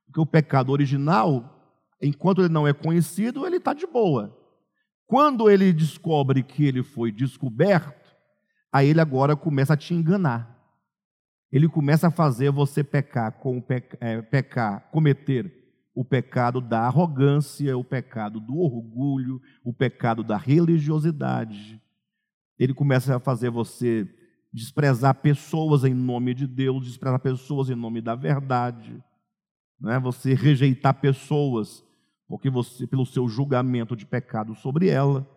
Porque 0.06 0.20
o 0.20 0.26
pecado 0.26 0.72
original, 0.72 1.76
enquanto 2.02 2.42
ele 2.42 2.54
não 2.54 2.68
é 2.68 2.74
conhecido, 2.74 3.46
ele 3.46 3.58
está 3.58 3.74
de 3.74 3.88
boa. 3.88 4.38
Quando 5.08 5.50
ele 5.50 5.74
descobre 5.74 6.44
que 6.44 6.66
ele 6.66 6.84
foi 6.84 7.12
descoberto, 7.12 8.16
aí 8.72 8.90
ele 8.90 9.02
agora 9.02 9.36
começa 9.36 9.74
a 9.74 9.78
te 9.78 9.94
enganar. 9.94 10.56
Ele 11.52 11.68
começa 11.68 12.08
a 12.08 12.12
fazer 12.12 12.52
você 12.52 12.84
pecar, 12.84 13.32
com 13.34 13.64
é, 14.00 14.22
pecar, 14.22 14.90
cometer 14.92 15.64
o 15.96 16.04
pecado 16.04 16.60
da 16.60 16.82
arrogância, 16.82 17.78
o 17.78 17.84
pecado 17.84 18.40
do 18.40 18.58
orgulho, 18.58 19.42
o 19.64 19.74
pecado 19.74 20.24
da 20.24 20.36
religiosidade. 20.36 21.82
Ele 22.60 22.74
começa 22.74 23.16
a 23.16 23.20
fazer 23.20 23.50
você 23.50 24.08
desprezar 24.56 25.14
pessoas 25.16 25.84
em 25.84 25.94
nome 25.94 26.34
de 26.34 26.48
Deus, 26.48 26.86
desprezar 26.86 27.20
pessoas 27.20 27.70
em 27.70 27.76
nome 27.76 28.00
da 28.02 28.16
verdade, 28.16 29.04
é? 29.86 30.00
Você 30.00 30.34
rejeitar 30.34 30.94
pessoas 30.94 31.84
porque 32.28 32.50
você 32.50 32.88
pelo 32.88 33.06
seu 33.06 33.28
julgamento 33.28 33.96
de 33.96 34.06
pecado 34.06 34.56
sobre 34.56 34.88
ela. 34.88 35.28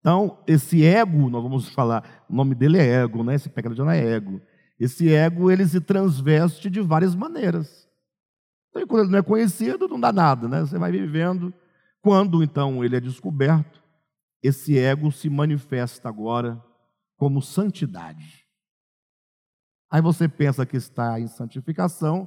Então, 0.00 0.38
esse 0.46 0.84
ego, 0.84 1.28
nós 1.28 1.42
vamos 1.42 1.68
falar, 1.68 2.24
o 2.28 2.34
nome 2.34 2.54
dele 2.54 2.78
é 2.78 3.02
ego, 3.02 3.22
né? 3.22 3.34
Esse 3.34 3.48
pecado 3.48 3.76
não 3.76 3.90
é 3.90 4.02
ego. 4.04 4.40
Esse 4.80 5.12
ego, 5.12 5.50
ele 5.50 5.66
se 5.68 5.80
transveste 5.80 6.68
de 6.68 6.80
várias 6.80 7.14
maneiras. 7.14 7.88
Então, 8.70 8.84
quando 8.86 9.02
ele 9.02 9.12
não 9.12 9.18
é 9.18 9.22
conhecido, 9.22 9.86
não 9.86 10.00
dá 10.00 10.12
nada, 10.12 10.48
né? 10.48 10.60
Você 10.62 10.78
vai 10.78 10.90
vivendo. 10.90 11.54
Quando, 12.00 12.42
então, 12.42 12.82
ele 12.82 12.96
é 12.96 13.00
descoberto, 13.00 13.80
esse 14.42 14.76
ego 14.76 15.12
se 15.12 15.30
manifesta 15.30 16.08
agora 16.08 16.60
como 17.16 17.40
santidade. 17.40 18.41
Aí 19.92 20.00
você 20.00 20.26
pensa 20.26 20.64
que 20.64 20.78
está 20.78 21.20
em 21.20 21.26
santificação 21.26 22.26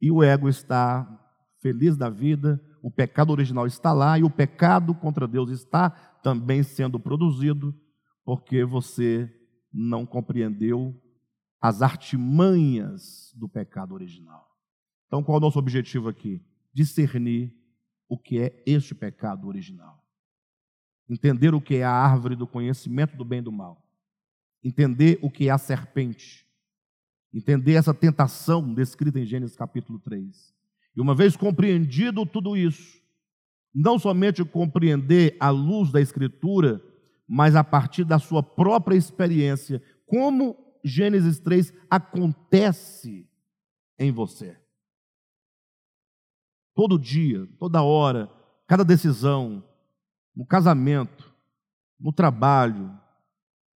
e 0.00 0.10
o 0.10 0.22
ego 0.22 0.48
está 0.48 1.06
feliz 1.60 1.98
da 1.98 2.08
vida, 2.08 2.58
o 2.82 2.90
pecado 2.90 3.28
original 3.28 3.66
está 3.66 3.92
lá 3.92 4.18
e 4.18 4.24
o 4.24 4.30
pecado 4.30 4.94
contra 4.94 5.28
Deus 5.28 5.50
está 5.50 5.90
também 6.22 6.62
sendo 6.62 6.98
produzido 6.98 7.78
porque 8.24 8.64
você 8.64 9.30
não 9.70 10.06
compreendeu 10.06 10.98
as 11.60 11.82
artimanhas 11.82 13.34
do 13.36 13.50
pecado 13.50 13.92
original. 13.92 14.56
Então, 15.06 15.22
qual 15.22 15.36
é 15.36 15.38
o 15.40 15.42
nosso 15.42 15.58
objetivo 15.58 16.08
aqui? 16.08 16.42
Discernir 16.72 17.54
o 18.08 18.16
que 18.16 18.40
é 18.40 18.62
este 18.64 18.94
pecado 18.94 19.46
original. 19.46 20.02
Entender 21.06 21.54
o 21.54 21.60
que 21.60 21.76
é 21.76 21.84
a 21.84 21.90
árvore 21.90 22.34
do 22.34 22.46
conhecimento 22.46 23.14
do 23.14 23.26
bem 23.26 23.40
e 23.40 23.42
do 23.42 23.52
mal. 23.52 23.86
Entender 24.62 25.18
o 25.20 25.30
que 25.30 25.48
é 25.48 25.50
a 25.50 25.58
serpente 25.58 26.43
entender 27.34 27.74
essa 27.74 27.92
tentação 27.92 28.72
descrita 28.72 29.18
em 29.18 29.26
Gênesis 29.26 29.56
capítulo 29.56 29.98
3. 29.98 30.54
E 30.96 31.00
uma 31.00 31.14
vez 31.14 31.36
compreendido 31.36 32.24
tudo 32.24 32.56
isso, 32.56 33.02
não 33.74 33.98
somente 33.98 34.44
compreender 34.44 35.36
à 35.40 35.50
luz 35.50 35.90
da 35.90 36.00
Escritura, 36.00 36.80
mas 37.26 37.56
a 37.56 37.64
partir 37.64 38.04
da 38.04 38.20
sua 38.20 38.42
própria 38.42 38.96
experiência, 38.96 39.82
como 40.06 40.56
Gênesis 40.84 41.40
3 41.40 41.72
acontece 41.90 43.28
em 43.98 44.12
você. 44.12 44.56
Todo 46.74 46.98
dia, 46.98 47.48
toda 47.58 47.82
hora, 47.82 48.30
cada 48.68 48.84
decisão, 48.84 49.64
no 50.36 50.46
casamento, 50.46 51.32
no 51.98 52.12
trabalho, 52.12 52.96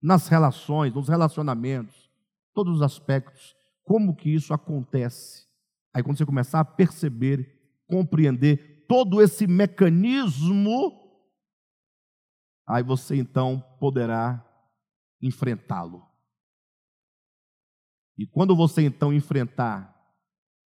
nas 0.01 0.29
relações, 0.29 0.95
nos 0.95 1.09
relacionamentos, 1.09 2.08
todos 2.55 2.77
os 2.77 2.83
aspectos, 2.83 3.55
como 3.85 4.15
que 4.15 4.31
isso 4.31 4.53
acontece. 4.53 5.47
Aí 5.95 6.03
quando 6.03 6.19
você 6.19 6.27
começar 6.27 6.61
a 6.61 6.65
perceber, 6.65 7.83
compreender 7.87 8.85
todo 8.87 9.23
esse 9.23 9.47
mecanismo, 9.47 10.93
aí 12.67 12.83
você 12.83 13.17
então 13.17 13.61
poderá 13.81 14.45
enfrentá-lo. 15.21 16.07
E 18.17 18.27
quando 18.27 18.55
você 18.57 18.83
então 18.83 19.13
enfrentar 19.13 19.95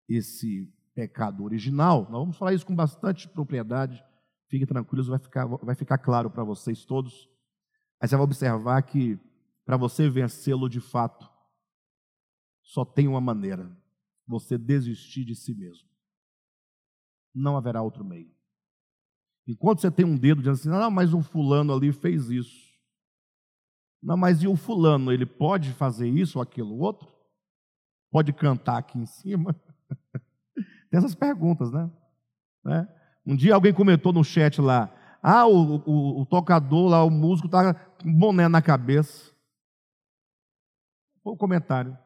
esse 0.08 0.72
pecado 0.94 1.44
original, 1.44 2.02
nós 2.10 2.20
vamos 2.20 2.36
falar 2.36 2.52
isso 2.52 2.66
com 2.66 2.74
bastante 2.74 3.28
propriedade, 3.28 4.04
fiquem 4.48 4.66
tranquilos, 4.66 5.06
vai 5.06 5.18
ficar, 5.18 5.46
vai 5.46 5.74
ficar 5.74 5.98
claro 5.98 6.30
para 6.30 6.44
vocês 6.44 6.84
todos. 6.84 7.28
Aí 8.00 8.08
você 8.08 8.16
vai 8.16 8.24
observar 8.24 8.82
que 8.82 9.18
para 9.64 9.76
você 9.76 10.08
vencê-lo 10.08 10.68
de 10.68 10.80
fato, 10.80 11.27
só 12.68 12.84
tem 12.84 13.08
uma 13.08 13.20
maneira: 13.20 13.74
você 14.26 14.58
desistir 14.58 15.24
de 15.24 15.34
si 15.34 15.54
mesmo. 15.54 15.88
Não 17.34 17.56
haverá 17.56 17.82
outro 17.82 18.04
meio. 18.04 18.30
Enquanto 19.46 19.80
você 19.80 19.90
tem 19.90 20.04
um 20.04 20.16
dedo 20.16 20.42
dizendo 20.42 20.54
assim, 20.54 20.68
não, 20.68 20.90
mas 20.90 21.14
o 21.14 21.22
fulano 21.22 21.72
ali 21.72 21.90
fez 21.92 22.28
isso. 22.28 22.68
Não, 24.02 24.16
mas 24.16 24.42
e 24.42 24.46
o 24.46 24.54
fulano, 24.54 25.10
ele 25.10 25.24
pode 25.24 25.72
fazer 25.72 26.08
isso 26.08 26.38
ou 26.38 26.42
aquilo 26.42 26.78
outro? 26.78 27.08
Pode 28.10 28.32
cantar 28.32 28.78
aqui 28.78 28.98
em 28.98 29.06
cima? 29.06 29.58
tem 30.90 30.98
essas 30.98 31.14
perguntas, 31.14 31.72
né? 31.72 31.90
né? 32.64 32.88
Um 33.26 33.34
dia 33.34 33.54
alguém 33.54 33.72
comentou 33.72 34.12
no 34.12 34.22
chat 34.22 34.60
lá, 34.60 34.94
ah, 35.22 35.46
o, 35.46 35.76
o, 35.86 36.20
o 36.22 36.26
tocador 36.26 36.88
lá, 36.88 37.02
o 37.02 37.10
músico 37.10 37.46
está 37.46 37.74
com 37.74 38.12
boné 38.12 38.46
na 38.48 38.62
cabeça. 38.62 39.32
Foi 41.22 41.32
o 41.32 41.36
comentário. 41.36 41.96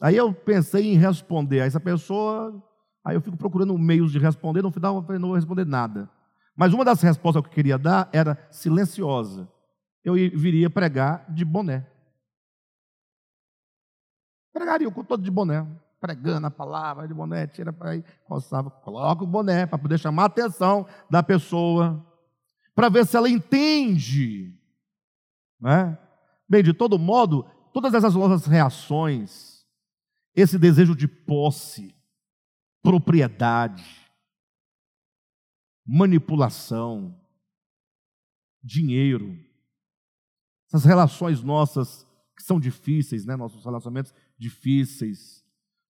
Aí 0.00 0.16
eu 0.16 0.32
pensei 0.32 0.92
em 0.92 0.96
responder 0.96 1.60
a 1.60 1.66
essa 1.66 1.78
pessoa, 1.78 2.62
aí 3.04 3.14
eu 3.14 3.20
fico 3.20 3.36
procurando 3.36 3.76
meios 3.76 4.10
de 4.10 4.18
responder, 4.18 4.62
no 4.62 4.70
final 4.70 5.04
eu 5.06 5.18
não 5.20 5.28
vou 5.28 5.36
responder 5.36 5.66
nada. 5.66 6.08
Mas 6.56 6.72
uma 6.72 6.84
das 6.84 7.02
respostas 7.02 7.42
que 7.42 7.48
eu 7.48 7.52
queria 7.52 7.78
dar 7.78 8.08
era 8.12 8.38
silenciosa. 8.50 9.48
Eu 10.02 10.14
viria 10.14 10.70
pregar 10.70 11.30
de 11.30 11.44
boné. 11.44 11.86
Pregaria 14.52 14.88
o 14.88 15.04
todo 15.04 15.22
de 15.22 15.30
boné, 15.30 15.66
pregando 16.00 16.46
a 16.46 16.50
palavra 16.50 17.06
de 17.06 17.14
boné, 17.14 17.46
tira 17.46 17.72
para 17.72 17.90
aí, 17.90 18.04
coçava, 18.26 18.70
coloca 18.70 19.22
o 19.22 19.26
boné 19.26 19.66
para 19.66 19.78
poder 19.78 19.98
chamar 19.98 20.24
a 20.24 20.26
atenção 20.26 20.86
da 21.08 21.22
pessoa, 21.22 22.04
para 22.74 22.88
ver 22.88 23.06
se 23.06 23.16
ela 23.16 23.28
entende. 23.28 24.54
Né? 25.60 25.96
Bem, 26.48 26.62
de 26.62 26.72
todo 26.72 26.98
modo, 26.98 27.44
todas 27.72 27.94
essas 27.94 28.14
nossas 28.14 28.46
reações, 28.46 29.49
esse 30.34 30.58
desejo 30.58 30.94
de 30.94 31.08
posse, 31.08 31.94
propriedade, 32.82 33.84
manipulação, 35.84 37.18
dinheiro, 38.62 39.38
essas 40.66 40.84
relações 40.84 41.42
nossas 41.42 42.06
que 42.36 42.42
são 42.42 42.60
difíceis, 42.60 43.26
né? 43.26 43.36
nossos 43.36 43.64
relacionamentos 43.64 44.14
difíceis, 44.38 45.44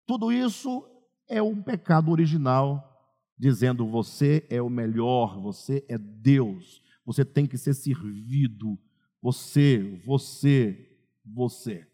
tudo 0.07 0.30
isso 0.30 0.87
é 1.28 1.43
um 1.43 1.61
pecado 1.61 2.11
original, 2.11 2.93
dizendo 3.39 3.87
você 3.87 4.47
é 4.49 4.62
o 4.62 4.70
melhor, 4.70 5.41
você 5.41 5.84
é 5.89 5.99
Deus, 5.99 6.82
você 7.05 7.24
tem 7.24 7.47
que 7.47 7.59
ser 7.59 7.74
servido, 7.74 8.78
você, 9.20 10.01
você, 10.05 10.99
você. 11.24 11.87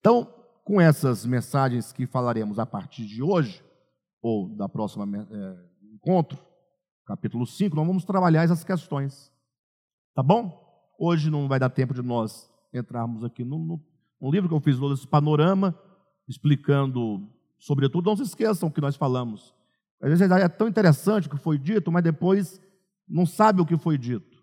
Então, 0.00 0.41
com 0.64 0.80
essas 0.80 1.26
mensagens 1.26 1.92
que 1.92 2.06
falaremos 2.06 2.58
a 2.58 2.66
partir 2.66 3.04
de 3.04 3.22
hoje, 3.22 3.62
ou 4.20 4.48
da 4.48 4.68
próxima 4.68 5.06
é, 5.30 5.56
encontro, 5.94 6.38
capítulo 7.04 7.46
5, 7.46 7.74
nós 7.74 7.86
vamos 7.86 8.04
trabalhar 8.04 8.44
essas 8.44 8.62
questões. 8.62 9.32
Tá 10.14 10.22
bom? 10.22 10.60
Hoje 10.98 11.30
não 11.30 11.48
vai 11.48 11.58
dar 11.58 11.70
tempo 11.70 11.92
de 11.92 12.02
nós 12.02 12.50
entrarmos 12.72 13.24
aqui 13.24 13.44
no, 13.44 13.58
no, 13.58 13.84
no 14.20 14.30
livro 14.30 14.48
que 14.48 14.54
eu 14.54 14.60
fiz, 14.60 14.78
esse 14.92 15.06
panorama, 15.06 15.76
explicando, 16.28 17.28
sobretudo, 17.58 18.06
não 18.06 18.16
se 18.16 18.22
esqueçam 18.22 18.68
o 18.68 18.72
que 18.72 18.80
nós 18.80 18.94
falamos. 18.94 19.54
Às 20.00 20.10
vezes 20.10 20.30
é 20.30 20.48
tão 20.48 20.68
interessante 20.68 21.26
o 21.26 21.30
que 21.30 21.36
foi 21.36 21.58
dito, 21.58 21.90
mas 21.90 22.02
depois 22.02 22.60
não 23.08 23.26
sabe 23.26 23.60
o 23.60 23.66
que 23.66 23.76
foi 23.76 23.98
dito. 23.98 24.42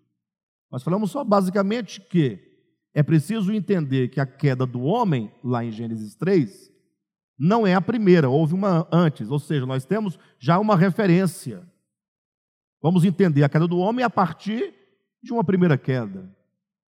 Nós 0.70 0.82
falamos 0.82 1.10
só 1.10 1.24
basicamente 1.24 2.00
que 2.00 2.49
é 2.92 3.02
preciso 3.02 3.52
entender 3.52 4.08
que 4.08 4.20
a 4.20 4.26
queda 4.26 4.66
do 4.66 4.82
homem, 4.82 5.32
lá 5.42 5.64
em 5.64 5.70
Gênesis 5.70 6.14
3, 6.14 6.70
não 7.38 7.66
é 7.66 7.74
a 7.74 7.80
primeira, 7.80 8.28
houve 8.28 8.54
uma 8.54 8.86
antes, 8.92 9.30
ou 9.30 9.38
seja, 9.38 9.64
nós 9.64 9.84
temos 9.84 10.18
já 10.38 10.58
uma 10.58 10.76
referência. 10.76 11.62
Vamos 12.82 13.04
entender 13.04 13.44
a 13.44 13.48
queda 13.48 13.66
do 13.66 13.78
homem 13.78 14.04
a 14.04 14.10
partir 14.10 14.74
de 15.22 15.32
uma 15.32 15.44
primeira 15.44 15.78
queda. 15.78 16.34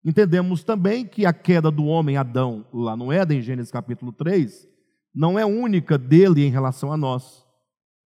Entendemos 0.03 0.63
também 0.63 1.05
que 1.05 1.25
a 1.25 1.33
queda 1.33 1.69
do 1.69 1.85
homem 1.85 2.17
Adão, 2.17 2.65
lá 2.73 2.97
no 2.97 3.11
Éden, 3.11 3.39
em 3.39 3.41
Gênesis 3.41 3.71
capítulo 3.71 4.11
3, 4.11 4.67
não 5.13 5.37
é 5.37 5.45
única 5.45 5.97
dele 5.97 6.43
em 6.43 6.49
relação 6.49 6.91
a 6.91 6.97
nós. 6.97 7.45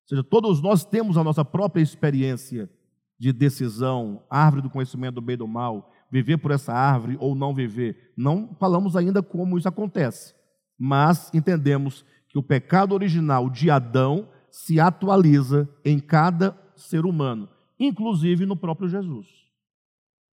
Ou 0.03 0.09
seja, 0.09 0.23
todos 0.23 0.61
nós 0.61 0.83
temos 0.83 1.17
a 1.17 1.23
nossa 1.23 1.45
própria 1.45 1.81
experiência 1.81 2.69
de 3.17 3.31
decisão, 3.31 4.23
árvore 4.29 4.61
do 4.61 4.69
conhecimento 4.69 5.15
do 5.15 5.21
bem 5.21 5.35
e 5.35 5.37
do 5.37 5.47
mal, 5.47 5.91
viver 6.11 6.37
por 6.37 6.51
essa 6.51 6.73
árvore 6.73 7.17
ou 7.19 7.35
não 7.35 7.53
viver. 7.53 8.13
Não 8.15 8.55
falamos 8.59 8.95
ainda 8.95 9.21
como 9.21 9.57
isso 9.57 9.67
acontece, 9.67 10.33
mas 10.77 11.33
entendemos 11.33 12.05
que 12.27 12.37
o 12.37 12.43
pecado 12.43 12.93
original 12.93 13.49
de 13.49 13.69
Adão 13.69 14.29
se 14.49 14.79
atualiza 14.79 15.69
em 15.83 15.99
cada 15.99 16.57
ser 16.75 17.05
humano 17.05 17.49
inclusive 17.79 18.45
no 18.45 18.55
próprio 18.55 18.87
Jesus. 18.87 19.27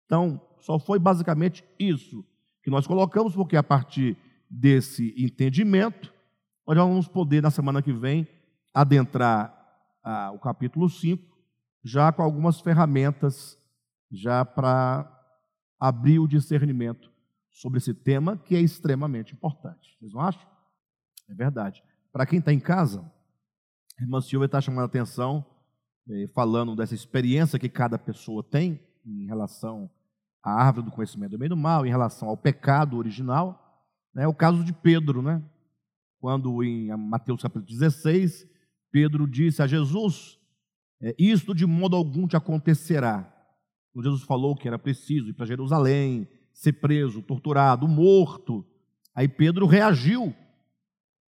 Então, 0.05 0.41
só 0.59 0.79
foi 0.79 0.99
basicamente 0.99 1.63
isso 1.79 2.25
que 2.63 2.69
nós 2.69 2.85
colocamos, 2.85 3.33
porque 3.33 3.57
a 3.57 3.63
partir 3.63 4.17
desse 4.49 5.13
entendimento, 5.17 6.13
nós 6.67 6.77
vamos 6.77 7.07
poder, 7.07 7.41
na 7.41 7.49
semana 7.49 7.81
que 7.81 7.91
vem, 7.91 8.27
adentrar 8.73 9.57
ah, 10.03 10.31
o 10.33 10.39
capítulo 10.39 10.89
5, 10.89 11.23
já 11.83 12.11
com 12.11 12.21
algumas 12.21 12.61
ferramentas, 12.61 13.57
já 14.11 14.45
para 14.45 15.09
abrir 15.81 16.19
o 16.19 16.27
discernimento 16.27 17.11
sobre 17.49 17.79
esse 17.79 17.91
tema, 17.91 18.37
que 18.37 18.55
é 18.55 18.61
extremamente 18.61 19.33
importante. 19.33 19.97
Vocês 19.99 20.13
não 20.13 20.21
acham? 20.21 20.47
É 21.27 21.33
verdade. 21.33 21.83
Para 22.13 22.27
quem 22.27 22.37
está 22.37 22.53
em 22.53 22.59
casa, 22.59 23.01
a 23.99 24.03
irmã 24.03 24.21
Silvia 24.21 24.45
está 24.45 24.61
chamando 24.61 24.83
a 24.83 24.85
atenção 24.85 25.43
eh, 26.07 26.27
falando 26.35 26.75
dessa 26.75 26.93
experiência 26.93 27.57
que 27.57 27.67
cada 27.67 27.97
pessoa 27.97 28.43
tem 28.43 28.79
em 29.03 29.25
relação 29.25 29.89
à 30.43 30.51
árvore 30.51 30.85
do 30.85 30.91
conhecimento 30.91 31.31
do 31.31 31.37
bem 31.39 31.47
e 31.47 31.49
do 31.49 31.57
mal, 31.57 31.83
em 31.83 31.89
relação 31.89 32.29
ao 32.29 32.37
pecado 32.37 32.97
original. 32.97 33.57
É 34.15 34.27
o 34.27 34.35
caso 34.35 34.63
de 34.63 34.73
Pedro, 34.73 35.23
né? 35.23 35.41
Quando 36.19 36.63
em 36.63 36.95
Mateus 36.95 37.41
capítulo 37.41 37.65
16, 37.65 38.47
Pedro 38.91 39.27
disse 39.27 39.63
a 39.63 39.67
Jesus: 39.67 40.37
é, 41.01 41.15
Isto 41.17 41.55
de 41.55 41.65
modo 41.65 41.95
algum 41.95 42.27
te 42.27 42.37
acontecerá. 42.37 43.40
Quando 43.93 44.05
Jesus 44.05 44.23
falou 44.23 44.55
que 44.55 44.67
era 44.67 44.79
preciso 44.79 45.29
ir 45.29 45.33
para 45.33 45.45
Jerusalém, 45.45 46.27
ser 46.53 46.73
preso, 46.73 47.21
torturado, 47.21 47.87
morto. 47.87 48.65
Aí 49.13 49.27
Pedro 49.27 49.65
reagiu 49.65 50.33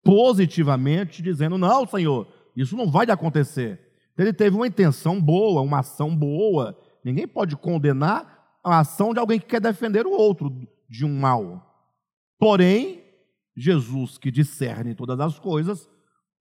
positivamente, 0.03 1.22
dizendo: 1.22 1.57
Não, 1.57 1.86
Senhor, 1.88 2.28
isso 2.55 2.76
não 2.76 2.89
vai 2.89 3.05
acontecer. 3.09 3.80
Ele 4.18 4.32
teve 4.32 4.55
uma 4.55 4.68
intenção 4.68 5.20
boa, 5.20 5.61
uma 5.61 5.80
ação 5.80 6.16
boa. 6.16 6.78
Ninguém 7.03 7.28
pode 7.28 7.55
condenar 7.55 8.57
a 8.64 8.80
ação 8.80 9.14
de 9.14 9.20
alguém 9.20 9.39
que 9.39 9.47
quer 9.47 9.59
defender 9.59 10.05
o 10.05 10.11
outro 10.11 10.51
de 10.88 11.03
um 11.03 11.20
mal. 11.20 11.89
Porém, 12.39 13.03
Jesus, 13.55 14.18
que 14.18 14.32
discerne 14.32 14.95
todas 14.95 15.20
as 15.20 15.39
coisas, 15.39 15.89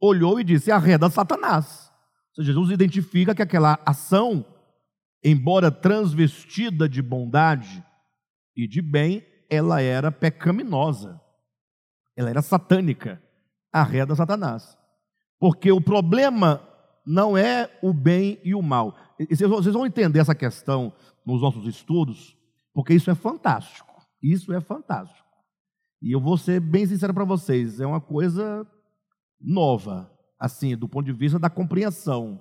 olhou 0.01 0.39
e 0.39 0.45
disse: 0.45 0.71
arreda 0.71 1.09
Satanás. 1.11 1.91
Ou 2.31 2.37
seja, 2.37 2.53
Jesus 2.53 2.71
identifica 2.71 3.35
que 3.35 3.43
aquela 3.43 3.79
ação, 3.85 4.45
embora 5.25 5.71
transvestida 5.71 6.89
de 6.89 7.01
bondade 7.03 7.85
e 8.57 8.67
de 8.67 8.83
bem, 8.83 9.25
ela 9.49 9.81
era 9.81 10.11
pecaminosa, 10.11 11.21
ela 12.17 12.31
era 12.31 12.43
satânica. 12.43 13.23
Arreda 13.73 14.15
Satanás. 14.15 14.77
Porque 15.41 15.73
o 15.73 15.81
problema 15.81 16.63
não 17.07 17.37
é 17.37 17.71
o 17.83 17.93
bem 17.93 18.39
e 18.45 18.55
o 18.55 18.63
mal. 18.63 18.95
E 19.19 19.35
vocês 19.35 19.75
vão 19.75 19.87
entender 19.87 20.19
essa 20.19 20.35
questão 20.35 20.93
nos 21.25 21.41
nossos 21.41 21.67
estudos, 21.67 22.37
porque 22.75 22.93
isso 22.93 23.11
é 23.11 23.15
fantástico. 23.15 23.91
Isso 24.23 24.53
é 24.53 24.61
fantástico. 24.61 25.27
E 26.01 26.13
eu 26.13 26.21
vou 26.21 26.37
ser 26.37 26.61
bem 26.61 26.87
sincero 26.87 27.15
para 27.15 27.25
vocês, 27.25 27.81
é 27.81 27.87
uma 27.87 28.01
coisa 28.01 28.67
nova, 29.41 30.11
assim, 30.39 30.77
do 30.77 30.89
ponto 30.89 31.07
de 31.07 31.13
vista 31.13 31.39
da 31.39 31.49
compreensão. 31.51 32.41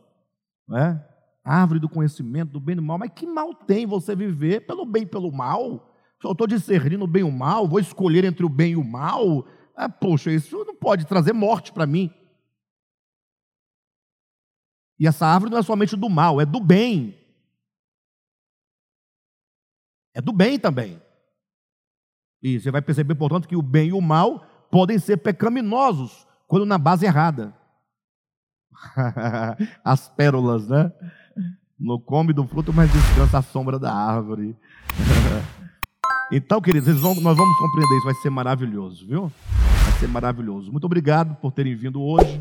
Né? 0.68 1.04
Árvore 1.44 1.80
do 1.80 1.90
conhecimento 1.90 2.52
do 2.52 2.60
bem 2.60 2.74
e 2.74 2.76
do 2.78 2.82
mal. 2.82 2.98
Mas 2.98 3.12
que 3.16 3.26
mal 3.26 3.54
tem 3.54 3.86
você 3.86 4.16
viver 4.16 4.66
pelo 4.66 4.86
bem 4.86 5.04
e 5.04 5.08
pelo 5.08 5.32
mal? 5.32 5.92
Se 6.20 6.28
eu 6.28 6.34
estou 6.34 6.46
discernindo 6.46 7.04
o 7.04 7.08
bem 7.08 7.22
e 7.22 7.26
o 7.26 7.32
mal, 7.32 7.68
vou 7.68 7.80
escolher 7.80 8.24
entre 8.24 8.46
o 8.46 8.50
bem 8.50 8.74
e 8.74 8.76
o 8.76 8.84
mal. 8.84 9.48
Ah, 9.76 9.90
poxa, 9.90 10.32
isso 10.32 10.64
não 10.66 10.76
pode 10.76 11.06
trazer 11.06 11.34
morte 11.34 11.72
para 11.72 11.88
mim. 11.88 12.14
E 15.00 15.08
essa 15.08 15.26
árvore 15.26 15.52
não 15.52 15.58
é 15.58 15.64
somente 15.64 15.96
do 15.96 16.08
mal, 16.08 16.40
é 16.40 16.46
do 16.46 16.60
bem. 16.60 17.18
É 20.14 20.22
do 20.22 20.32
bem 20.32 20.60
também. 20.60 21.02
E 22.44 22.60
você 22.60 22.70
vai 22.70 22.84
perceber, 22.84 23.16
portanto, 23.16 23.48
que 23.48 23.56
o 23.56 23.62
bem 23.64 23.90
e 23.90 23.94
o 23.94 24.02
mal 24.02 24.46
podem 24.70 25.00
ser 25.00 25.18
pecaminosos 25.18 26.28
quando 26.48 26.66
na 26.68 26.78
base 26.78 27.06
errada. 27.06 27.56
As 29.84 30.08
pérolas, 30.10 30.68
né? 30.68 30.92
Não 31.82 32.00
come 32.00 32.32
do 32.32 32.46
fruto, 32.46 32.72
mas 32.72 32.92
descansa 32.92 33.40
a 33.40 33.42
sombra 33.42 33.80
da 33.80 33.92
árvore. 33.92 34.56
então, 36.32 36.62
queridos, 36.62 37.00
vão, 37.00 37.16
nós 37.16 37.36
vamos 37.36 37.58
compreender 37.58 37.98
isso, 37.98 38.06
vai 38.06 38.14
ser 38.16 38.30
maravilhoso, 38.30 39.08
viu? 39.08 39.32
Vai 39.84 39.94
ser 39.94 40.08
maravilhoso. 40.08 40.72
Muito 40.72 40.86
obrigado 40.86 41.36
por 41.42 41.52
terem 41.52 41.76
vindo 41.76 42.00
hoje. 42.00 42.40